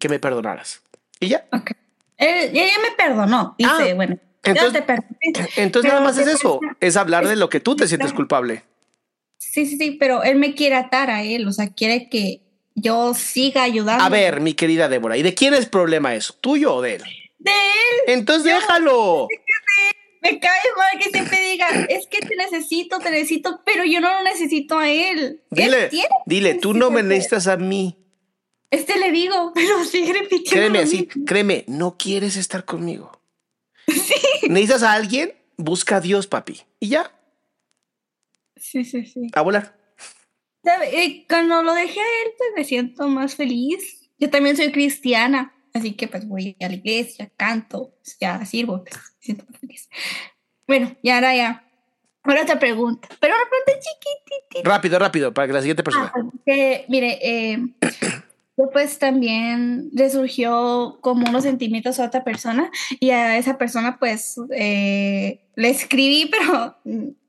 [0.00, 0.82] que me perdonaras.
[1.20, 1.46] Y ya.
[1.52, 1.72] Ok.
[2.18, 3.54] Él- ella me perdonó.
[3.58, 5.16] Dice, Ah, bueno, entonces- te perdoné.
[5.56, 6.76] Entonces Pero nada más es ¿qué eso, pasa?
[6.80, 8.62] es hablar de lo que tú te sientes culpable.
[9.38, 12.40] Sí, sí, sí, pero él me quiere atar a él, o sea, quiere que
[12.74, 14.04] yo siga ayudando.
[14.04, 16.34] A ver, mi querida Débora, ¿y de quién es problema eso?
[16.40, 17.02] ¿Tuyo o de él?
[17.38, 19.28] De él, Entonces déjalo.
[20.22, 24.12] me cae mal que siempre diga, es que te necesito, te necesito, pero yo no
[24.12, 25.40] lo necesito a él.
[25.52, 27.96] Él Dile, tiene dile, tú no me necesitas a mí.
[28.70, 30.50] Este le digo, pero sigue repitiendo.
[30.50, 31.24] Créeme mismo.
[31.26, 33.20] créeme, no quieres estar conmigo.
[34.48, 35.34] ¿Necesitas a alguien?
[35.56, 36.60] Busca a Dios, papi.
[36.80, 37.10] Y ya,
[38.56, 39.28] Sí, sí, sí.
[39.34, 39.76] a volar.
[40.92, 44.10] Eh, Cuando lo dejé a él, pues me siento más feliz.
[44.18, 48.94] Yo también soy cristiana, así que pues voy a la iglesia, canto, ya sirvo, pues,
[48.96, 49.88] me siento más feliz.
[50.66, 51.64] Bueno, y ahora ya,
[52.24, 54.68] Ahora te pregunto, pero una pregunta chiquitita.
[54.68, 56.12] Rápido, rápido, para que la siguiente persona.
[56.14, 56.20] Ah,
[56.88, 57.58] mire, eh,
[58.58, 64.36] después también le surgió como unos sentimientos a otra persona y a esa persona pues
[64.54, 66.76] eh, le escribí, pero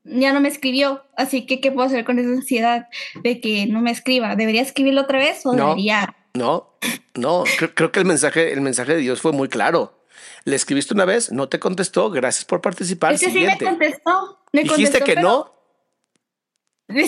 [0.04, 1.02] ya no me escribió.
[1.16, 2.88] Así que, ¿qué puedo hacer con esa ansiedad
[3.22, 4.36] de que no me escriba?
[4.36, 5.68] ¿Debería escribirlo otra vez o No.
[5.70, 6.14] debería?
[6.34, 6.74] No,
[7.14, 10.04] no, creo, creo que el mensaje, el mensaje de Dios fue muy claro.
[10.44, 13.12] Le escribiste una vez, no te contestó, gracias por participar.
[13.14, 13.64] Es que sí me Siguiente.
[13.64, 14.38] contestó.
[14.52, 15.60] Me Dijiste contestó, que pero- no,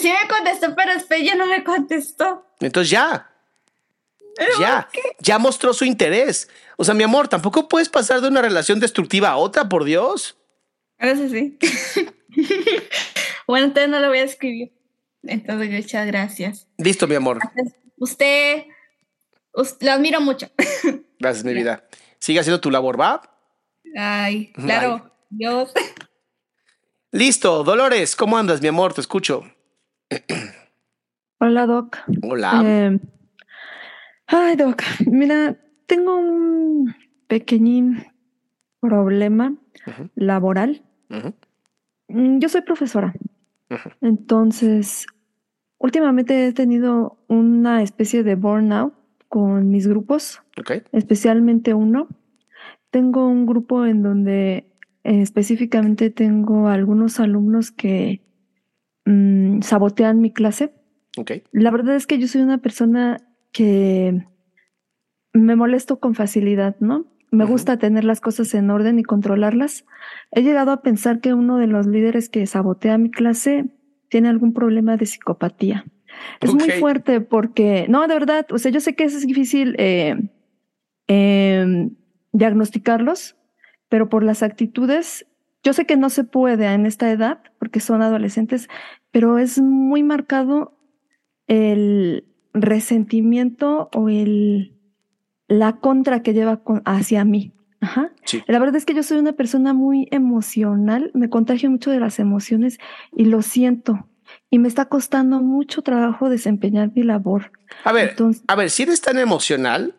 [0.01, 2.47] Sí me contestó, pero después ya no me contestó.
[2.61, 3.32] entonces ya.
[4.61, 4.89] Ya,
[5.21, 6.49] ya mostró su interés.
[6.77, 10.37] O sea, mi amor, tampoco puedes pasar de una relación destructiva a otra, por Dios.
[10.99, 11.59] Ahora sí.
[13.47, 14.73] bueno, entonces no lo voy a escribir.
[15.23, 16.67] Entonces, muchas gracias.
[16.79, 17.39] Listo, mi amor.
[17.99, 18.65] Usted,
[19.55, 20.51] us- lo admiro mucho.
[21.21, 21.85] Gracias, mi vida.
[22.19, 23.23] Sigue haciendo tu labor, ¿va?
[23.97, 25.15] Ay, claro.
[25.31, 25.73] Dios.
[27.13, 28.95] Listo, Dolores, ¿cómo andas, mi amor?
[28.95, 29.45] Te escucho.
[31.39, 31.99] Hola, Doc.
[32.23, 32.63] Hola.
[32.65, 32.99] Eh,
[34.33, 35.57] ay, Doc, mira,
[35.87, 36.95] tengo un
[37.27, 38.05] pequeñín
[38.81, 39.55] problema
[40.15, 40.83] laboral.
[42.09, 43.15] Mm, Yo soy profesora.
[44.01, 45.07] Entonces,
[45.79, 48.95] últimamente he tenido una especie de burnout
[49.29, 50.73] con mis grupos, Ok.
[50.93, 52.09] especialmente uno.
[52.91, 54.67] Tengo un grupo en donde
[55.05, 58.21] eh, específicamente tengo algunos alumnos que
[59.07, 60.75] mm, sabotean mi clase.
[61.17, 61.31] Ok.
[61.53, 63.17] La verdad es que yo soy una persona
[63.53, 64.27] que
[65.33, 67.07] me molesto con facilidad, ¿no?
[67.31, 69.87] Me gusta tener las cosas en orden y controlarlas.
[70.33, 73.71] He llegado a pensar que uno de los líderes que sabotea mi clase
[74.11, 75.87] tiene algún problema de psicopatía.
[76.43, 80.15] Es muy fuerte porque, no, de verdad, o sea, yo sé que es difícil eh,
[81.07, 81.97] em,
[82.33, 83.37] diagnosticarlos,
[83.89, 85.27] pero por las actitudes,
[85.63, 88.69] yo sé que no se puede en esta edad porque son adolescentes,
[89.11, 90.77] pero es muy marcado
[91.47, 94.77] el resentimiento o el
[95.49, 97.53] la contra que lleva con- hacia mí.
[97.81, 98.13] Ajá.
[98.25, 98.43] Sí.
[98.47, 102.19] La verdad es que yo soy una persona muy emocional, me contagio mucho de las
[102.21, 102.79] emociones
[103.15, 104.09] y lo siento.
[104.51, 107.51] Y me está costando mucho trabajo desempeñar mi labor.
[107.85, 109.95] A ver, Entonces- a ver, si eres tan emocional,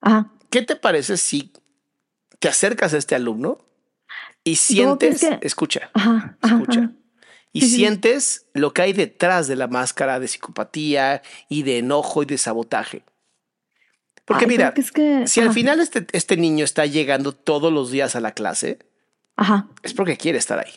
[0.00, 0.30] Ajá.
[0.50, 1.52] ¿qué te parece si
[2.38, 3.58] te acercas a este alumno
[4.44, 6.36] y sientes, que- escucha, Ajá.
[6.42, 6.92] escucha, ajá.
[7.54, 7.76] Y Sí, sí, sí.
[7.78, 12.36] sientes lo que hay detrás de la máscara de psicopatía y de enojo y de
[12.36, 13.02] sabotaje?
[14.26, 17.72] Porque Ay, mira, porque es que- si al final este, este niño está llegando todos
[17.72, 18.78] los días a la clase,
[19.36, 19.68] Ajá.
[19.82, 20.72] es porque quiere estar ahí.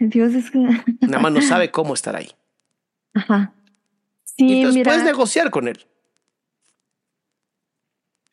[0.00, 0.58] Dios es que.
[1.00, 2.30] Nada más no sabe cómo estar ahí.
[3.14, 3.54] Ajá.
[4.36, 4.90] Y entonces mira.
[4.90, 5.84] puedes negociar con él.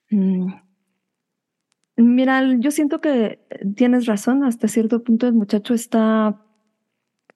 [0.09, 0.53] Mm.
[1.97, 3.39] Mira, yo siento que
[3.76, 6.41] tienes razón, hasta cierto punto el muchacho está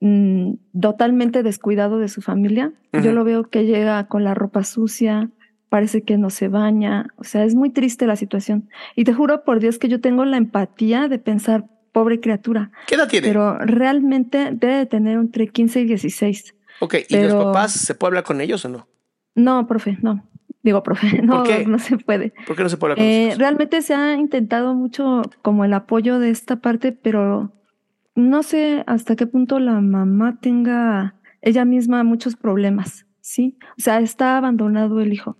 [0.03, 2.73] mm, totalmente descuidado de su familia.
[2.91, 5.31] Yo lo veo que llega con la ropa sucia,
[5.69, 8.69] parece que no se baña, o sea, es muy triste la situación.
[8.95, 12.95] Y te juro por Dios que yo tengo la empatía de pensar, pobre criatura, ¿Qué
[12.95, 13.27] edad tiene?
[13.27, 16.55] pero realmente debe de tener entre 15 y 16.
[16.81, 18.87] ok, ¿y los papás se puede hablar con ellos o no?
[19.35, 20.27] No, profe, no.
[20.61, 22.33] Digo, profe, no, no se puede.
[22.45, 25.73] ¿Por qué no se puede hablar con Eh, realmente se ha intentado mucho como el
[25.73, 27.51] apoyo de esta parte, pero
[28.15, 33.57] no sé hasta qué punto la mamá tenga ella misma muchos problemas, ¿sí?
[33.77, 35.37] O sea, está abandonado el hijo.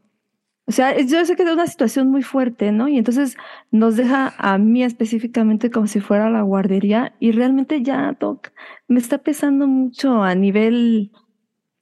[0.66, 2.88] O sea, yo sé que es una situación muy fuerte, ¿no?
[2.88, 3.36] Y entonces
[3.72, 8.52] nos deja a mí específicamente como si fuera la guardería y realmente ya, Doc,
[8.88, 11.12] me está pesando mucho a nivel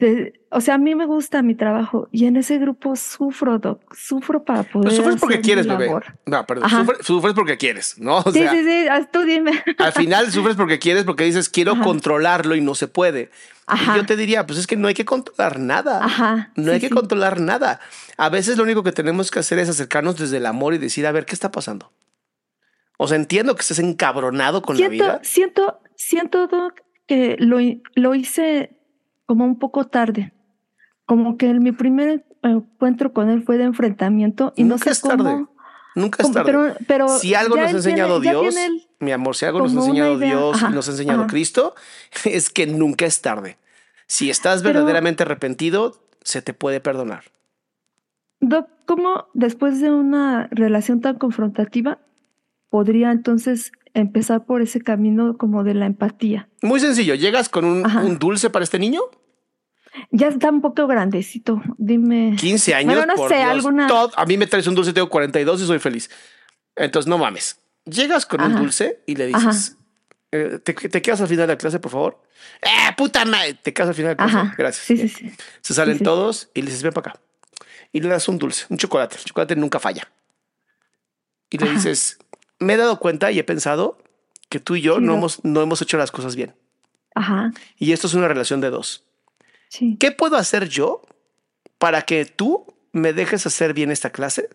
[0.02, 3.96] de, o sea, a mí me gusta mi trabajo y en ese grupo sufro, Doc,
[3.96, 5.86] sufro para poder Pues sufres porque hacer mi quieres, bebé.
[5.86, 6.06] labor.
[6.26, 8.18] No, perdón, sufres, sufres porque quieres, ¿no?
[8.26, 9.52] O Sí, sea, sí, sí, tú dime.
[9.78, 11.84] al final sufres porque quieres, porque dices quiero Ajá.
[11.84, 13.30] controlarlo y no se puede.
[13.68, 13.94] Ajá.
[13.94, 16.04] Y yo te diría, pues es que no hay que controlar nada.
[16.04, 16.94] Ajá, No sí, hay que sí.
[16.94, 17.80] controlar nada.
[18.18, 21.06] A veces lo único que tenemos que hacer es acercarnos desde el amor y decir,
[21.08, 21.94] a ver, ¿qué está pasando?
[22.98, 25.20] O sea, entiendo que estés encabronado con la siento, vida.
[25.24, 27.58] siento, siento, Doc, que lo,
[27.96, 28.78] lo hice
[29.32, 30.34] como un poco tarde.
[31.06, 35.02] Como que mi primer encuentro con él fue de enfrentamiento y no Nunca sé es
[35.02, 35.24] tarde.
[35.24, 35.50] cómo.
[35.96, 36.46] Nunca es tarde.
[36.52, 38.54] pero, pero si algo nos ha tiene- enseñado Dios,
[39.00, 40.18] mi amor, si algo nos ha enseñado.
[40.20, 41.30] Dios Ajá, y nos ha enseñado ajá.
[41.30, 41.76] Cristo,
[42.26, 43.58] es que nunca es tarde.
[44.06, 47.24] Si estás Pero- verdaderamente arrepentido, se te puede perdonar.
[48.42, 52.00] Doc, ¿cómo después de una relación tan confrontativa
[52.70, 56.50] podría entonces empezar por ese camino como de la empatía?
[56.62, 59.02] Muy sencillo, llegas con un dulce para este niño,
[60.12, 62.36] Ya está un poco grandecito, dime.
[62.40, 62.96] 15 años.
[62.96, 65.62] Bueno, no por sé, Dios, alguna- todo- a mí me traes un dulce, tengo 42
[65.62, 66.10] y soy feliz.
[66.76, 67.60] Entonces, no mames.
[67.86, 68.60] Llegas con un Ajá.
[68.60, 69.78] dulce y le dices,
[70.34, 72.24] Eh, ¿te, te quedas al final de la clase, por favor?
[72.62, 73.54] ¡Eh, puta madre!
[73.56, 74.38] ¿Te quedas al final de la clase?
[74.48, 74.56] Ajá.
[74.58, 74.86] Gracias.
[74.86, 75.32] Sí, sí, sí.
[75.60, 77.20] Se salen Sí, todos y le dices, ven para acá.
[77.92, 79.18] Y le das un dulce, un chocolate.
[79.18, 80.08] El chocolate nunca falla.
[81.50, 81.74] Y le Ajá.
[81.74, 82.18] dices,
[82.60, 83.98] me he dado cuenta y he pensado
[84.48, 85.18] que tú y yo Sí, no doc.
[85.18, 86.56] hemos, no hemos hecho las cosas bien.
[87.14, 87.52] Ajá.
[87.78, 89.04] Y esto es una relación de dos.
[89.72, 89.96] Sí.
[89.98, 91.02] ¿Qué puedo hacer yo
[91.78, 94.50] para que tú me dejes hacer bien esta clase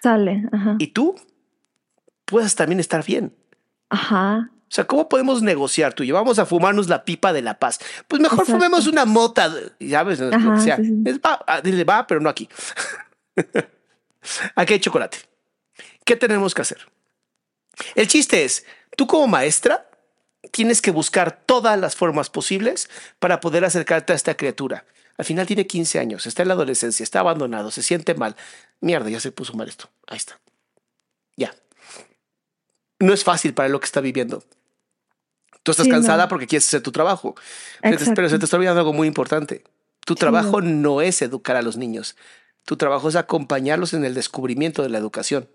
[0.00, 0.44] Sale.
[0.52, 0.76] Ajá.
[0.78, 1.16] y tú
[2.24, 3.34] puedas también estar bien?
[3.90, 4.50] Ajá.
[4.52, 6.14] O sea, ¿cómo podemos negociar tú y yo?
[6.14, 7.80] Vamos a fumarnos la pipa de la paz.
[8.06, 8.52] Pues mejor Exacto.
[8.58, 9.52] fumemos una mota,
[9.90, 10.20] ¿sabes?
[10.20, 10.76] Lo que Ajá, sea.
[10.76, 11.02] sí, sí.
[11.06, 12.48] Es va, ah, dile, va, pero no aquí.
[14.54, 15.18] aquí hay chocolate.
[16.04, 16.78] ¿Qué tenemos que hacer?
[17.96, 18.64] El chiste es,
[18.96, 19.90] tú como maestra
[20.50, 24.84] tienes que buscar todas las formas posibles para poder acercarte a esta criatura.
[25.18, 28.34] Al final tiene 15 años, está en la adolescencia, está abandonado, se siente mal.
[28.80, 29.88] Mierda, ya se puso mal esto.
[30.06, 30.40] Ahí está.
[31.36, 31.54] Ya.
[32.98, 34.42] No es fácil para lo que está viviendo.
[35.62, 35.96] Tú estás Sí, no.
[35.96, 37.34] cansada porque quieres hacer tu trabajo.
[37.82, 38.44] Pero te- pero se te Exacto.
[38.46, 39.62] está olvidando algo muy importante.
[40.04, 40.70] Tu Sí, trabajo no.
[40.70, 42.16] no es educar a los niños.
[42.64, 45.48] Tu trabajo es acompañarlos en el descubrimiento de la educación.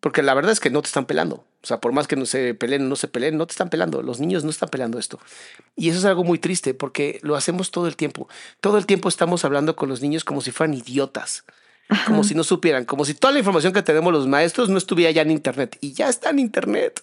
[0.00, 1.44] Porque la verdad es que no te están pelando.
[1.64, 4.02] O sea, por más que no se peleen, no se peleen, no te están pelando.
[4.02, 5.18] Los niños no están pelando esto.
[5.74, 8.28] Y eso es algo muy triste porque lo hacemos todo el tiempo.
[8.60, 11.44] Todo el tiempo estamos hablando con los niños como si fueran idiotas,
[12.06, 12.28] como Ajá.
[12.28, 15.22] si no supieran, como si toda la información que tenemos los maestros no estuviera ya
[15.22, 15.78] en Internet.
[15.80, 17.02] Y ya está en Internet.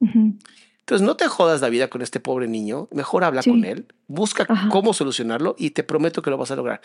[0.00, 3.50] Entonces no te jodas la vida con este pobre niño, mejor habla Sí.
[3.50, 4.68] con él, busca Ajá.
[4.68, 6.80] cómo solucionarlo y te prometo que lo vas a lograr.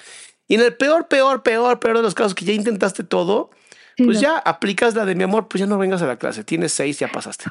[0.47, 3.49] Y en el peor, peor, peor, peor de los casos que ya intentaste todo,
[3.97, 6.71] pues ya aplicas la de mi amor, pues ya no vengas a la clase, tienes
[6.71, 7.45] seis, ya pasaste.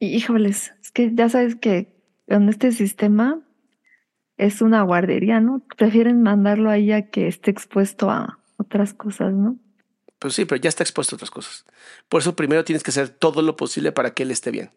[0.00, 1.92] Híjoles, es que ya sabes que
[2.28, 3.40] en este sistema
[4.36, 5.62] es una guardería, ¿no?
[5.76, 9.56] Prefieren mandarlo ahí a que esté expuesto a otras cosas, ¿no?
[10.18, 11.64] Pues sí, pero ya está expuesto a otras cosas.
[12.08, 14.70] Por eso primero tienes que hacer todo lo posible para que él esté bien.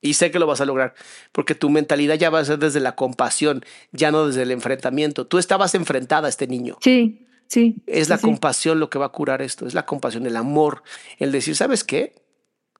[0.00, 0.94] Y sé que lo vas a lograr,
[1.32, 5.26] porque tu mentalidad ya va a ser desde la compasión, ya no desde el enfrentamiento.
[5.26, 6.76] Tú estabas enfrentada a este niño.
[6.80, 7.76] Sí, sí.
[7.86, 8.22] Es sí, la sí.
[8.24, 10.82] compasión lo que va a curar esto, es la compasión, el amor,
[11.18, 12.14] el decir, ¿sabes qué?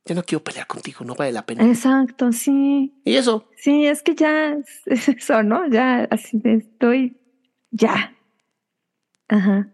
[0.04, 1.66] Ya no quiero pelear contigo, no vale la pena.
[1.66, 2.94] Exacto, sí.
[3.04, 5.68] Y eso, Sí, es que ya es, es eso, ¿no?
[5.68, 7.16] Ya así estoy,
[7.72, 8.14] ya.
[9.28, 9.68] Ajá.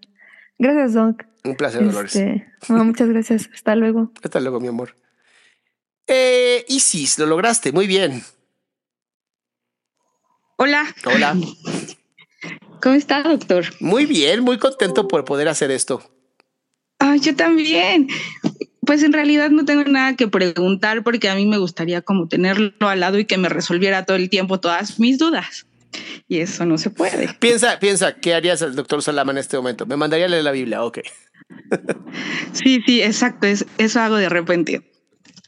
[0.58, 1.24] Gracias, Doc.
[1.44, 2.16] un placer, Dolores.
[2.16, 3.50] Este, no, muchas gracias.
[3.52, 4.10] Hasta luego.
[4.22, 4.96] Hasta luego, mi amor.
[6.06, 8.22] Eh, Isis, lo lograste, muy bien.
[10.56, 11.36] Hola, Hola.
[12.82, 13.64] ¿Cómo está, doctor?
[13.80, 16.02] Muy bien, muy contento por poder hacer esto.
[16.98, 18.08] Ah, yo también.
[18.84, 22.88] Pues en realidad no tengo nada que preguntar porque a mí me gustaría como tenerlo
[22.88, 25.66] al lado y que me resolviera todo el tiempo todas mis dudas.
[26.26, 27.32] Y eso no se puede.
[27.38, 29.86] Piensa, piensa, ¿qué harías el doctor Salama en este momento?
[29.86, 30.98] Me mandaría a leer la Biblia, ok.
[32.52, 33.46] Sí, sí, exacto.
[33.46, 34.91] Es, eso hago de repente.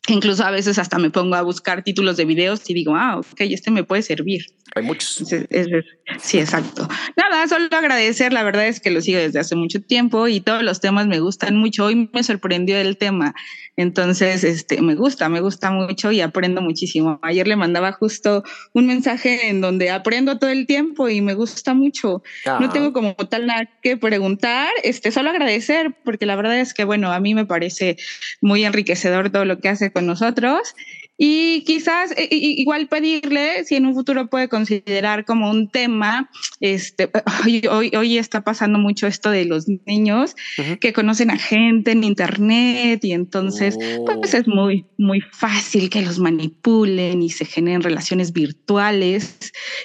[0.08, 3.40] Incluso a veces hasta me pongo a buscar títulos de videos y digo, ah, ok,
[3.40, 4.42] este me puede servir.
[4.74, 5.20] Hay muchos.
[5.20, 5.84] Es- es- es-
[6.22, 6.86] sí, exacto.
[7.16, 8.32] Nada, solo agradecer.
[8.32, 11.20] La verdad es que lo sigo desde hace mucho tiempo y todos los temas me
[11.20, 11.86] gustan mucho.
[11.86, 13.34] Hoy me sorprendió el tema.
[13.76, 17.18] Entonces, este, me gusta, me gusta mucho y aprendo muchísimo.
[17.22, 21.74] Ayer le mandaba justo un mensaje en donde aprendo todo el tiempo y me gusta
[21.74, 22.22] mucho.
[22.46, 26.72] Ah, No tengo como tal nada que preguntar, este, solo agradecer, porque la verdad es
[26.72, 27.96] que, bueno, a mí me parece
[28.40, 30.74] muy enriquecedor todo lo que hace con nosotros.
[31.16, 36.28] Y quizás eh, igual pedirle si en un futuro puede considerar como un tema,
[36.58, 37.08] este,
[37.44, 40.76] hoy, hoy, hoy está pasando mucho esto de los niños Ujú.
[40.80, 44.36] que conocen a gente en internet y entonces pues Oh.
[44.38, 49.36] es muy, muy fácil que los manipulen y se generen relaciones virtuales,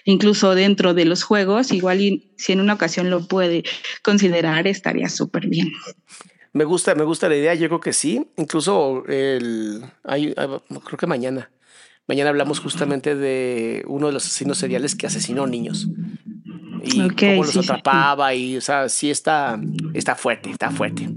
[0.05, 1.71] incluso dentro de los juegos.
[1.71, 3.61] Igual y si en una ocasión lo puede
[4.01, 5.71] considerar, estaría súper bien.
[6.53, 8.27] Me gusta, me gusta la idea, yo creo que sí.
[8.37, 10.47] Incluso el, hay, hay-
[10.85, 11.51] creo que mañana.
[12.07, 15.87] Mañana hablamos justamente de uno de los asesinos seriales que asesinó niños.
[16.83, 19.59] Y cómo los sí, sí, atrapaba y, o sea, sí está,
[19.93, 21.07] está fuerte, está fuerte.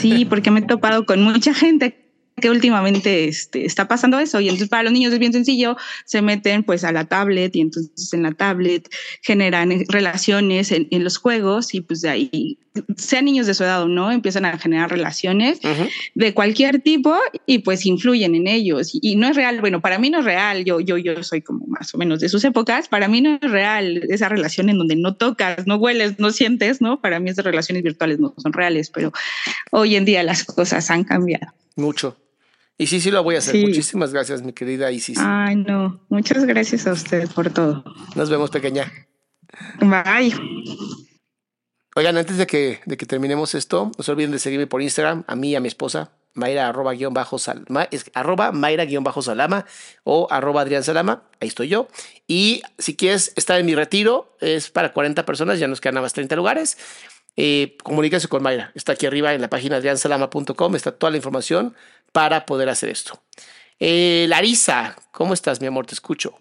[0.00, 1.96] Sí, porque me he topado con mucha gente
[2.36, 5.76] que últimamente este, está pasando eso y entonces para los niños es bien sencillo,
[6.06, 8.88] se meten pues a la tablet y entonces en la tablet
[9.22, 12.58] generan eh, relaciones en, en los juegos y pues de ahí,
[12.96, 15.88] sean niños de su edad o no, empiezan a generar relaciones Ujú.
[16.14, 17.16] de cualquier tipo
[17.46, 18.94] y pues influyen en ellos.
[18.94, 21.42] Y, y no es real, bueno, para mí no es real, yo, yo, yo soy
[21.42, 24.78] como más o menos de sus épocas, para mí no es real esa relación en
[24.78, 27.00] donde no tocas, no hueles, no sientes, ¿no?
[27.00, 29.12] Para mí esas relaciones virtuales no son reales, pero
[29.72, 31.52] hoy en día las cosas han cambiado.
[31.76, 32.16] Mucho.
[32.78, 33.56] Y sí, sí lo voy a hacer.
[33.56, 33.66] Sí.
[33.66, 35.18] Muchísimas gracias, mi querida Isis.
[35.20, 37.84] Ay, no, muchas gracias a usted por todo.
[38.16, 38.90] Nos vemos, pequeña.
[39.80, 40.34] Bye.
[41.96, 45.24] Oigan, antes de que, de que terminemos esto, no se olviden de seguirme por Instagram,
[45.26, 47.38] a mí y a mi esposa, Mayra arroba guion bajo
[48.14, 49.66] arroba Mayra guion bajo salama
[50.04, 51.88] o arroba Adrián Salama, ahí estoy yo.
[52.28, 56.12] Y si quieres estar en mi retiro, es para 40 personas, ya nos quedan más
[56.12, 56.78] 30 lugares.
[57.36, 61.74] Eh, comuníquese con Mayra, está aquí arriba en la página adriansalama.com, está toda la información
[62.12, 63.20] para poder hacer esto.
[63.80, 65.86] Eh, Larisa, ¿cómo estás, mi amor?
[65.86, 66.34] Te escucho.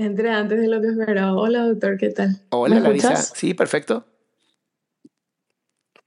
[0.00, 1.34] Entré antes de lo que esperaba.
[1.34, 2.40] Hola, doctor, ¿qué tal?
[2.48, 3.12] Hola, ¿Me Larisa.
[3.12, 3.32] escuchas?
[3.36, 4.06] Sí, perfecto.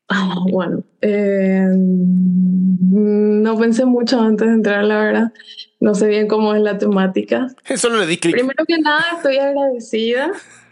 [0.10, 5.34] Ah, bueno, eh, no pensé mucho antes de entrar, la verdad.
[5.80, 7.50] No sé bien cómo es la temática.
[7.78, 8.34] Solo le di clic.
[8.34, 10.32] Primero que nada, estoy agradecida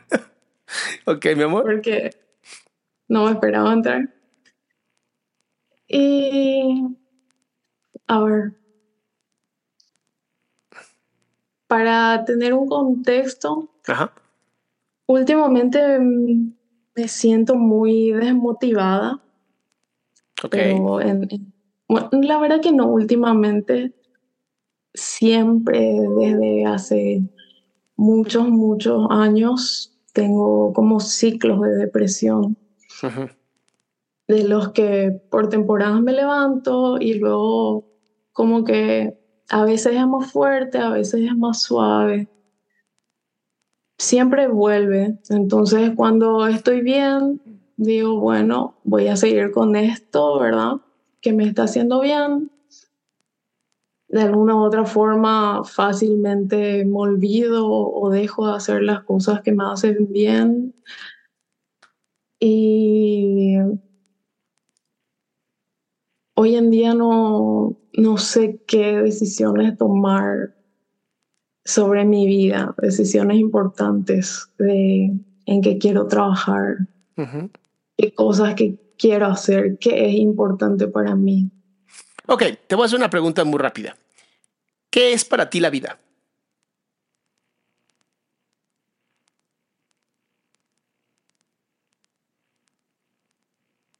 [1.06, 1.64] Ok, mi amor.
[1.64, 2.10] porque
[3.08, 4.10] no me esperaba entrar.
[5.88, 6.88] Y,
[8.08, 8.54] a ver,
[11.72, 14.12] para tener un contexto, Ajá.
[15.08, 16.52] últimamente mm,
[16.98, 19.22] me siento muy desmotivada.
[20.44, 20.50] Ok.
[20.52, 21.54] Pero en, en-
[21.88, 23.94] bueno, la verdad que no, últimamente,
[24.94, 25.80] siempre
[26.20, 27.22] desde hace
[27.96, 32.58] muchos, muchos años, tengo como ciclos de depresión,
[34.28, 37.86] de los que por temporadas me levanto y luego
[38.34, 39.21] como que
[39.52, 42.30] a veces es más fuerte, a veces es más suave.
[44.00, 45.18] Siempre vuelve.
[45.30, 47.42] Entonces, cuando estoy bien,
[47.76, 50.76] digo, bueno, voy a seguir con esto, ¿verdad?
[51.20, 52.50] Que me está haciendo bien.
[54.08, 59.52] De alguna u otra forma, fácilmente me olvido o dejo de hacer las cosas que
[59.52, 60.74] me hacen bien.
[62.40, 63.58] Y
[66.36, 70.56] hoy en día no, no sé qué decisiones tomar
[71.64, 75.14] sobre mi vida, decisiones importantes de
[75.46, 76.88] en qué quiero trabajar,
[77.98, 81.52] qué cosas que quiero hacer, qué es importante para mí.
[82.28, 83.96] Ok, te voy a hacer una pregunta muy rápida.
[84.90, 86.00] ¿Qué es para ti la vida?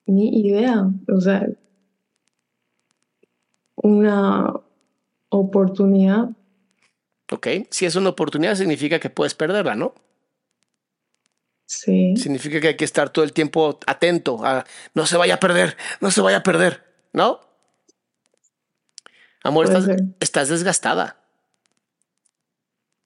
[0.06, 1.48] Ni idea, o sea,
[3.84, 4.54] una
[5.30, 6.30] oportunidad,
[7.32, 9.96] Ok, si es una oportunidad significa que puedes perderla, ¿no?
[11.66, 15.40] sí, Significa que hay que estar todo el tiempo atento a no se vaya a
[15.40, 17.40] perder, no se vaya a perder, ¿no?
[19.44, 19.88] Amor, estás,
[20.20, 21.18] estás desgastada.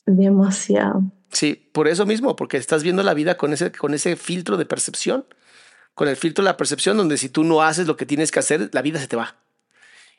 [0.05, 1.03] demasiado.
[1.31, 4.65] Sí, por eso mismo, porque estás viendo la vida con ese, con ese filtro de
[4.65, 5.25] percepción,
[5.93, 8.39] con el filtro de la percepción donde si tú no haces lo que tienes que
[8.39, 9.37] hacer, la vida se te va.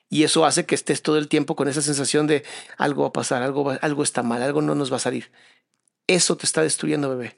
[0.08, 2.44] Y eso hace que estés todo el tiempo con esa sensación de
[2.78, 5.30] algo va a pasar, algo, va- algo está mal, algo no nos va a salir.
[6.06, 7.36] Eso te está destruyendo, bebé.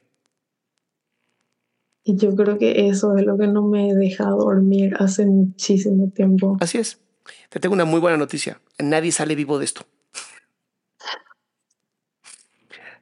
[2.04, 6.56] Y yo creo que eso es lo que no me deja dormir hace muchísimo tiempo.
[6.60, 6.98] Así es.
[7.50, 8.60] Te tengo una muy buena noticia.
[8.78, 9.86] Nadie sale vivo de esto.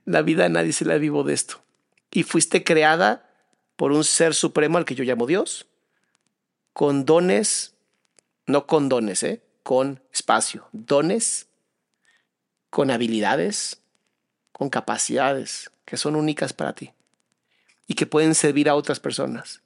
[0.04, 1.62] La vida nadie se la vivo de esto.
[2.10, 3.28] Y fuiste creada
[3.76, 5.66] por un ser supremo al que yo llamo Dios,
[6.72, 7.74] con dones,
[8.46, 9.42] no con dones, ¿eh?
[9.66, 11.48] Con espacio, dones,
[12.70, 13.82] con habilidades,
[14.52, 16.92] con capacidades que son únicas para ti
[17.88, 19.62] y que pueden servir a otras personas.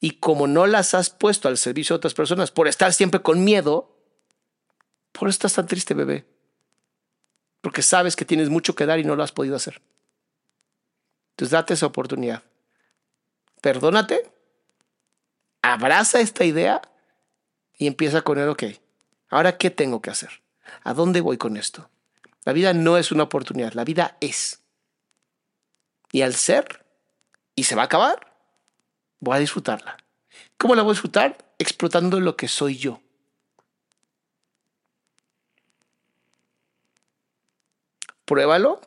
[0.00, 3.44] Y como no las has puesto al servicio de otras personas por estar siempre con
[3.44, 3.94] miedo,
[5.12, 6.24] por eso estás tan triste, bebé.
[7.60, 9.82] Porque sabes que tienes mucho que dar y no lo has podido hacer.
[11.32, 12.44] Entonces date esa oportunidad.
[13.60, 14.32] Perdónate,
[15.60, 16.80] abraza esta idea
[17.76, 18.64] y empieza con el, ok,
[19.28, 20.42] ahora qué tengo que hacer?
[20.84, 21.90] ¿A dónde voy con esto?
[22.44, 24.62] La vida no es una oportunidad, la vida es.
[26.12, 26.86] Y al ser,
[27.54, 28.34] y se va a acabar,
[29.20, 29.98] voy a disfrutarla.
[30.56, 31.36] ¿Cómo la voy a disfrutar?
[31.58, 33.00] Explotando lo que soy yo.
[38.24, 38.80] Pruébalo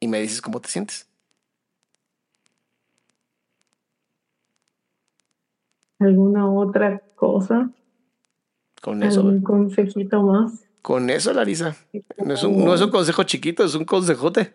[0.00, 1.08] y me dices cómo te sientes.
[5.98, 7.70] ¿Alguna otra cosa?
[8.84, 10.62] Con eso, ¿Algún consejito más?
[10.82, 11.74] con eso, Larisa.
[12.22, 14.52] No es, un, no es un consejo chiquito, es un consejote.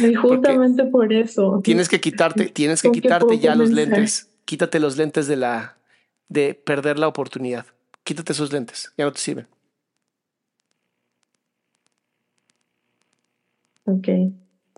[0.00, 1.60] Y justamente por eso.
[1.64, 4.30] Tienes que quitarte, tienes que ¿Con qué quitarte ya los lentes.
[4.44, 5.76] Quítate los lentes de la
[6.28, 7.66] de perder la oportunidad.
[8.04, 9.48] Quítate esos lentes, ya no te sirven.
[13.86, 14.08] Ok,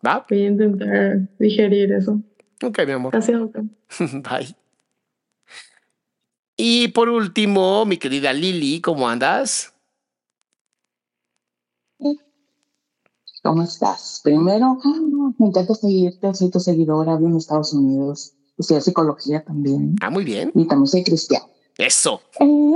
[0.07, 0.25] ¿Va?
[0.27, 2.23] voy a intentar digerir eso.
[2.65, 3.13] Ok, mi amor.
[3.13, 3.43] Gracias.
[4.01, 4.57] Bye.
[6.61, 9.73] Y por último, mi querida Lili, ¿cómo andas?
[13.45, 14.21] ¿Cómo estás?
[14.25, 14.77] Primero,
[15.39, 20.25] me encanta seguirte, soy tu seguidora, vivo en Estados Unidos, estudio psicología también Ah, muy
[20.25, 20.51] bien.
[20.55, 21.47] y también soy cristiana.
[21.79, 22.21] Eso.
[22.41, 22.75] Eh,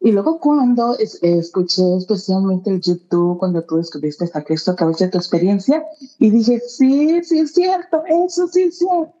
[0.00, 4.96] y luego cuando es- escuché especialmente el YouTube, cuando tú descubriste a Cristo a través
[4.98, 5.84] de tu experiencia,
[6.18, 9.12] y dije, sí, sí es cierto, eso sí es cierto.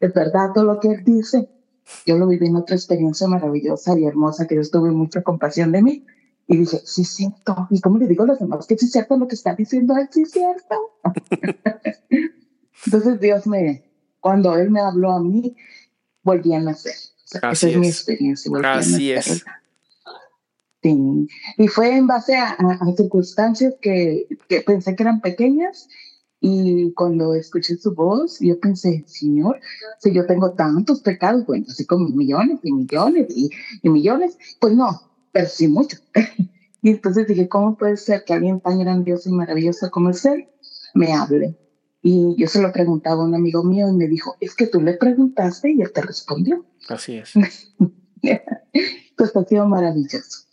[0.00, 1.46] Es verdad todo lo que él dice.
[2.06, 5.82] Yo lo viví en otra experiencia maravillosa y hermosa, que Dios tuvo mucha compasión de
[5.82, 6.06] mí.
[6.46, 7.66] Y dije, sí es cierto.
[7.70, 9.94] ¿Y cómo le digo a los demás que sí es cierto lo que está diciendo?
[10.10, 10.76] Sí es cierto.
[12.86, 13.84] Entonces Dios me,
[14.20, 15.56] cuando Él me habló a mí,
[16.22, 16.94] volví a nacer.
[16.94, 17.94] O sea, Así esa es, mi es.
[17.96, 18.50] experiencia.
[18.50, 19.32] volví a Así nacer.
[19.32, 19.44] es.
[20.82, 21.28] Sí.
[21.56, 25.88] Y fue en base a, a- a circunstancias que, que pensé que eran pequeñas
[26.46, 29.60] y cuando escuché su voz, yo pensé, Señor,
[29.98, 33.48] si yo tengo tantos pecados, bueno, así como millones y millones y,
[33.82, 35.96] y millones, pues no, pero sí mucho.
[36.82, 40.50] y entonces dije, ¿cómo puede ser que alguien tan grandioso y maravilloso como el ser
[40.92, 41.56] me hable?
[42.02, 44.82] Y yo se lo preguntaba a un amigo mío y me dijo, es que tú
[44.82, 46.66] le preguntaste y él te respondió.
[46.90, 47.32] Así es.
[49.16, 50.43] pues ha sido maravilloso.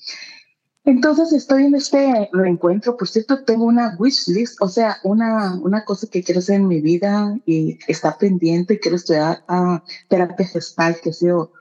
[0.84, 2.98] Entonces estoy en este reencuentro.
[2.98, 6.68] Por cierto, tengo una wish list, o sea, una, una cosa que quiero hacer en
[6.68, 8.80] mi vida y está pendiente.
[8.80, 11.54] Quiero estudiar ah, terapia gestal, que ha sido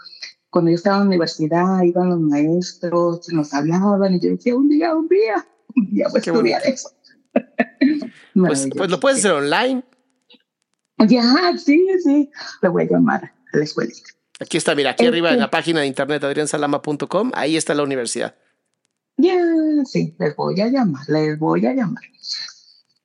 [0.50, 4.68] cuando yo estaba en la universidad, iban los maestros, nos hablaban y yo decía, un
[4.68, 5.46] día, un día,
[5.76, 6.90] un día voy a estudiar eso.
[8.32, 9.82] Pues, pues lo puedes hacer online.
[11.08, 11.22] Ya,
[11.58, 12.30] sí, sí.
[12.62, 14.10] Le voy a llamar a la escuelita.
[14.38, 17.82] Aquí está, mira, aquí arriba en Este- la página de internet adriansalama.com, ahí está la
[17.82, 18.34] universidad.
[19.20, 19.38] Ya,
[19.84, 22.02] sí, les voy a llamar, les voy a llamar.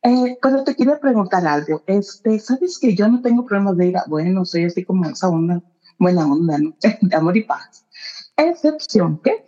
[0.04, 1.84] Eh, pero te quería preguntar algo.
[1.88, 5.28] Este, sabes que yo no tengo problemas de ir a, bueno, soy así como esa
[5.28, 5.62] onda,
[6.00, 6.76] buena onda, ¿no?
[7.02, 7.86] De amor y paz.
[8.38, 9.46] Excepción que,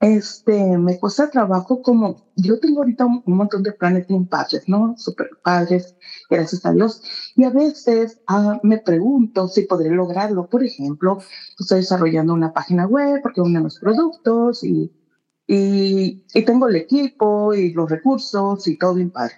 [0.00, 4.68] este, me cuesta trabajo como, yo tengo ahorita un, un montón de planes bien padres,
[4.68, 4.94] ¿no?
[4.96, 5.96] Super padres,
[6.30, 7.02] gracias a Dios.
[7.34, 10.48] Y a veces ah, me pregunto si podré lograrlo.
[10.48, 11.18] Por ejemplo,
[11.58, 14.92] estoy desarrollando una página web porque uno de los productos y
[15.52, 19.34] y, y tengo el equipo y los recursos y todo bien padre.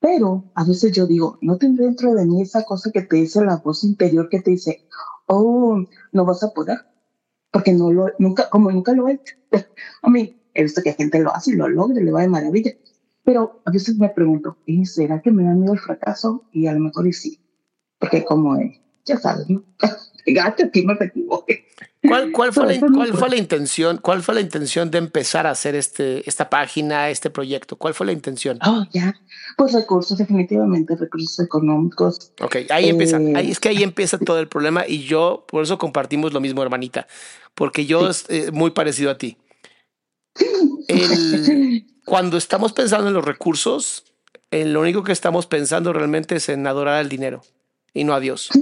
[0.00, 3.44] Pero a veces yo digo, no tendré dentro de mí esa cosa que te dice
[3.44, 4.88] la voz interior que te dice,
[5.26, 5.80] oh,
[6.10, 6.78] no vas a poder,
[7.52, 9.36] porque no lo, nunca, como nunca lo he hecho.
[10.02, 12.72] A mí, he visto que gente lo hace y lo logra le va de maravilla.
[13.22, 16.44] Pero a veces me pregunto, ¿y será que me da miedo el fracaso?
[16.52, 17.40] Y a lo mejor y sí,
[17.98, 19.64] porque como, eh, ya sabes, ¿no?
[20.26, 21.65] Gato, aquí no te equivoques.
[22.02, 23.30] ¿Cuál, cuál, fue la, no cuál fue puede.
[23.32, 23.98] la intención?
[23.98, 27.76] ¿Cuál fue la intención de empezar a hacer este, esta página, este proyecto?
[27.76, 28.58] ¿Cuál fue la intención?
[28.64, 29.14] Oh, ya.
[29.56, 32.32] Pues recursos, definitivamente, recursos económicos.
[32.40, 33.20] Ok, ahí empieza.
[33.20, 36.40] Eh, Ahí es que ahí empieza todo el problema y yo, por eso compartimos lo
[36.40, 37.06] mismo, hermanita,
[37.54, 39.36] porque yo es eh, muy parecido a ti.
[40.88, 44.04] El- cuando estamos pensando en los recursos,
[44.52, 47.42] eh, lo único que estamos pensando realmente es en adorar al dinero
[47.92, 48.50] y no a Dios.
[48.52, 48.60] Sí,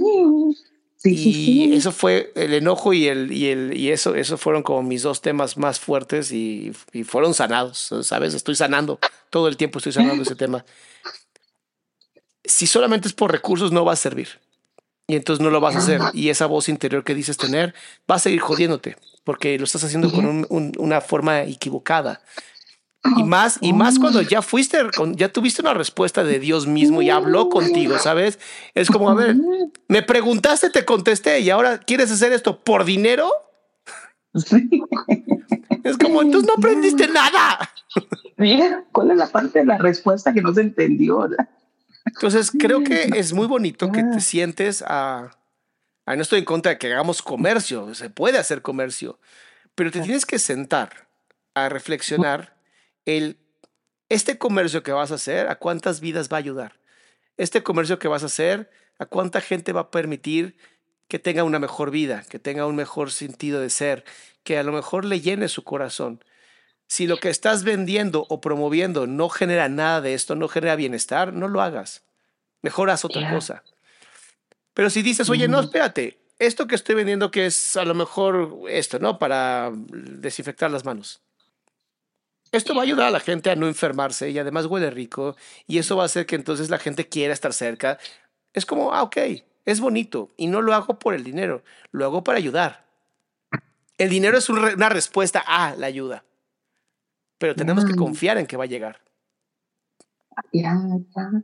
[1.15, 4.63] sí, sí, Y eso fue el enojo y el y el y eso eso fueron
[4.63, 8.33] como mis dos temas más fuertes y, y fueron sanados, ¿sabes?
[8.33, 8.99] Estoy sanando
[9.29, 10.65] todo el tiempo estoy sanando ese tema.
[12.43, 14.39] Si solamente es por recursos no va a servir.
[15.07, 17.75] Y entonces no lo vas a hacer y esa voz interior que dices tener
[18.09, 22.21] va a seguir jodiéndote porque lo estás haciendo con un- un- una forma equivocada.
[23.17, 24.77] Y más, y más cuando ya fuiste,
[25.15, 28.39] ya tuviste una respuesta de Dios mismo y habló contigo, ¿sabes?
[28.73, 29.35] Es como, a ver,
[29.87, 33.29] me preguntaste, te contesté y ahora quieres hacer esto por dinero.
[35.83, 37.69] Es como, entonces no aprendiste nada.
[38.37, 41.27] Mira, ¿cuál es la parte de la respuesta que no se entendió?
[42.05, 45.31] Entonces creo que es muy bonito que te sientes a,
[46.05, 49.19] a- no estoy en contra de que hagamos comercio, se puede hacer comercio,
[49.75, 51.07] pero te tienes que sentar
[51.53, 52.54] a reflexionar
[53.05, 53.37] el,
[54.09, 56.79] este comercio que vas a hacer, a cuántas vidas va a ayudar.
[57.37, 60.57] Este comercio que vas a hacer, a cuánta gente va a permitir
[61.07, 64.03] que tenga una mejor vida, que tenga un mejor sentido de ser,
[64.43, 66.23] que a lo mejor le llene su corazón.
[66.87, 71.33] Si lo que estás vendiendo o promoviendo no genera nada de esto, no genera bienestar,
[71.33, 72.03] no lo hagas.
[72.61, 73.63] Mejor haz otra cosa.
[74.73, 78.59] Pero si dices, oye, no, espérate, esto que estoy vendiendo que es a lo mejor
[78.69, 79.19] esto, ¿no?
[79.19, 81.21] Para desinfectar las manos.
[82.55, 85.35] Esto va a ayudar a la gente a no enfermarse y además huele rico
[85.67, 87.97] y eso va a hacer que entonces la gente quiera estar cerca.
[88.53, 89.17] Es como, ah, ok,
[89.65, 92.85] es bonito y no lo hago por el dinero, lo hago para ayudar.
[93.97, 96.23] El dinero es una respuesta a la ayuda,
[97.37, 99.01] pero tenemos que confiar en que va a llegar.
[100.53, 100.77] Ya,
[101.15, 101.43] ya.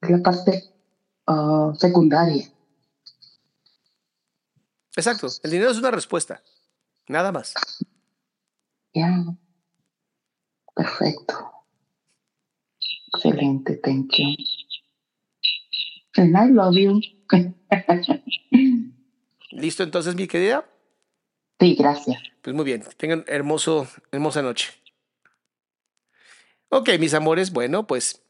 [0.00, 0.64] Es la parte
[1.26, 2.46] ah, secundaria.
[4.96, 6.42] Exacto, el dinero es una respuesta,
[7.06, 7.52] nada más.
[8.94, 9.36] Ya.
[10.78, 11.34] Perfecto.
[13.12, 14.36] Excelente, thank you.
[16.16, 17.00] And I love you.
[19.50, 20.64] ¿Listo entonces, mi querida?
[21.58, 22.22] Sí, gracias.
[22.42, 24.70] Pues muy bien, tengan hermoso, hermosa noche.
[26.68, 28.22] Ok, mis amores, bueno, pues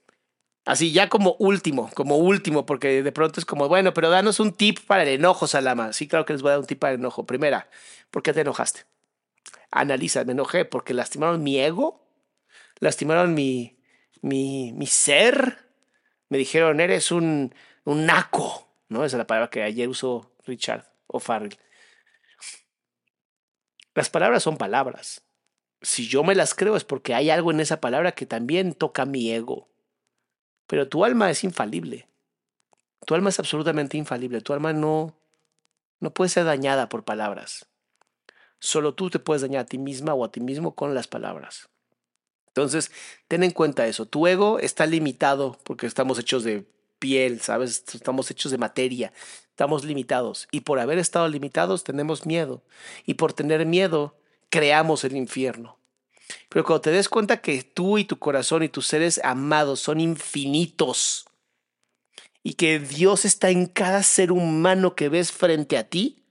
[0.65, 4.53] así ya como último, como último, porque de pronto es como, bueno, pero danos un
[4.53, 5.93] tip para el enojo, Salama.
[5.93, 7.27] Sí, claro que les voy a dar un tip para el enojo.
[7.27, 7.69] Primera,
[8.11, 8.87] ¿por qué te enojaste?
[9.71, 12.08] Analiza, me enojé porque lastimaron mi ego,
[12.81, 13.79] lastimaron mi,
[14.23, 15.59] mi, mi ser,
[16.29, 19.05] me dijeron, eres un, un naco, ¿no?
[19.05, 21.59] Esa es la palabra que ayer usó Richard O'Farrell.
[23.95, 25.23] Las palabras son palabras.
[25.83, 29.05] Si yo me las creo es porque hay algo en esa palabra que también toca
[29.05, 29.69] mi ego.
[30.67, 32.09] Pero tu alma es infalible.
[33.07, 34.41] Tu alma es absolutamente infalible.
[34.41, 35.19] Tu alma no,
[36.01, 37.67] no puede ser dañada por palabras.
[38.61, 41.69] Solo tú te puedes dañar a ti misma o a ti mismo con las palabras.
[42.59, 42.91] Entonces,
[43.29, 44.07] ten en cuenta eso.
[44.07, 46.67] Tu ego está limitado porque estamos hechos de
[46.99, 47.85] piel, ¿sabes?
[47.95, 49.13] Estamos hechos de materia,
[49.51, 50.49] estamos limitados.
[50.51, 52.63] Y por haber estado limitados tenemos miedo.
[53.07, 54.19] Y por tener miedo
[54.51, 55.79] creamos el infierno.
[56.49, 60.01] Pero cuando te des cuenta que tú y tu corazón y tus seres amados son
[60.01, 61.27] infinitos
[62.43, 66.25] y que Dios está en cada ser humano que ves frente a ti,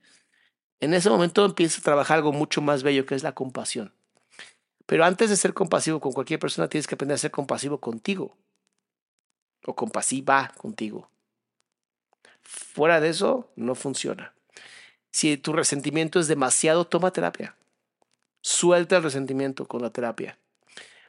[0.80, 3.97] en ese momento empiezas a trabajar algo mucho más bello que es la compasión.
[4.88, 8.35] Pero antes de ser compasivo con cualquier persona, tienes que aprender a ser compasivo contigo
[9.65, 11.11] o compasiva contigo.
[12.41, 14.34] Fuera de eso, no funciona.
[15.11, 17.55] Si tu resentimiento es demasiado, toma terapia.
[18.41, 20.38] Suelta el resentimiento con la terapia.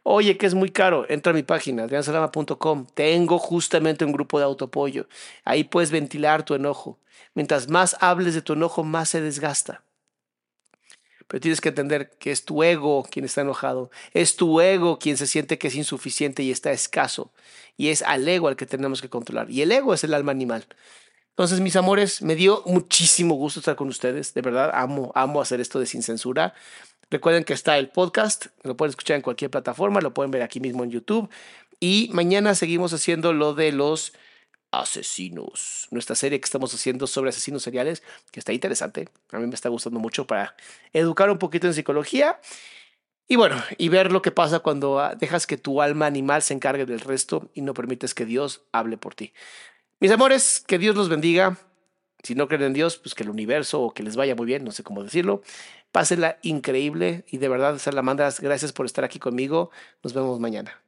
[0.03, 1.07] Oye, que es muy caro.
[1.09, 2.87] Entra a mi página, adriansalama.com.
[2.95, 5.07] Tengo justamente un grupo de autoapoyo.
[5.45, 6.99] Ahí puedes ventilar tu enojo.
[7.35, 9.85] Mientras más hables de tu enojo, más se desgasta.
[11.29, 13.91] Pero tienes que entender que es tu ego quien está enojado.
[14.15, 17.31] Es tu ego quien se siente que es insuficiente y está escaso.
[17.77, 19.51] Y es al ego al que tenemos que controlar.
[19.51, 20.67] Y el ego es el alma animal.
[21.31, 24.35] Entonces, mis amores, me dio muchísimo gusto estar con ustedes.
[24.35, 26.55] De verdad, amo, amo hacer esto de sin censura.
[27.11, 30.61] Recuerden que está el podcast, lo pueden escuchar en cualquier plataforma, lo pueden ver aquí
[30.61, 31.31] mismo en YouTube.
[31.79, 34.15] Y mañana seguimos haciendo lo de los
[34.71, 35.89] asesinos.
[35.91, 39.09] Nuestra serie que estamos haciendo sobre asesinos seriales, que está interesante.
[39.33, 40.57] A mí me está gustando mucho para
[40.93, 42.41] educar un poquito en psicología.
[43.27, 46.55] Y bueno, y ver lo que pasa cuando ah, dejas que tu alma animal se
[46.55, 49.35] encargue del resto y no permites que Dios hable por ti.
[50.01, 51.59] Mis amores, que Dios los bendiga.
[52.23, 54.65] Si no creen en Dios, pues que el universo o que les vaya muy bien,
[54.65, 55.43] no sé cómo decirlo.
[55.93, 59.71] Pásenla increíble y de verdad, Salamandas, gracias por estar aquí conmigo.
[60.03, 60.88] Nos vemos mañana.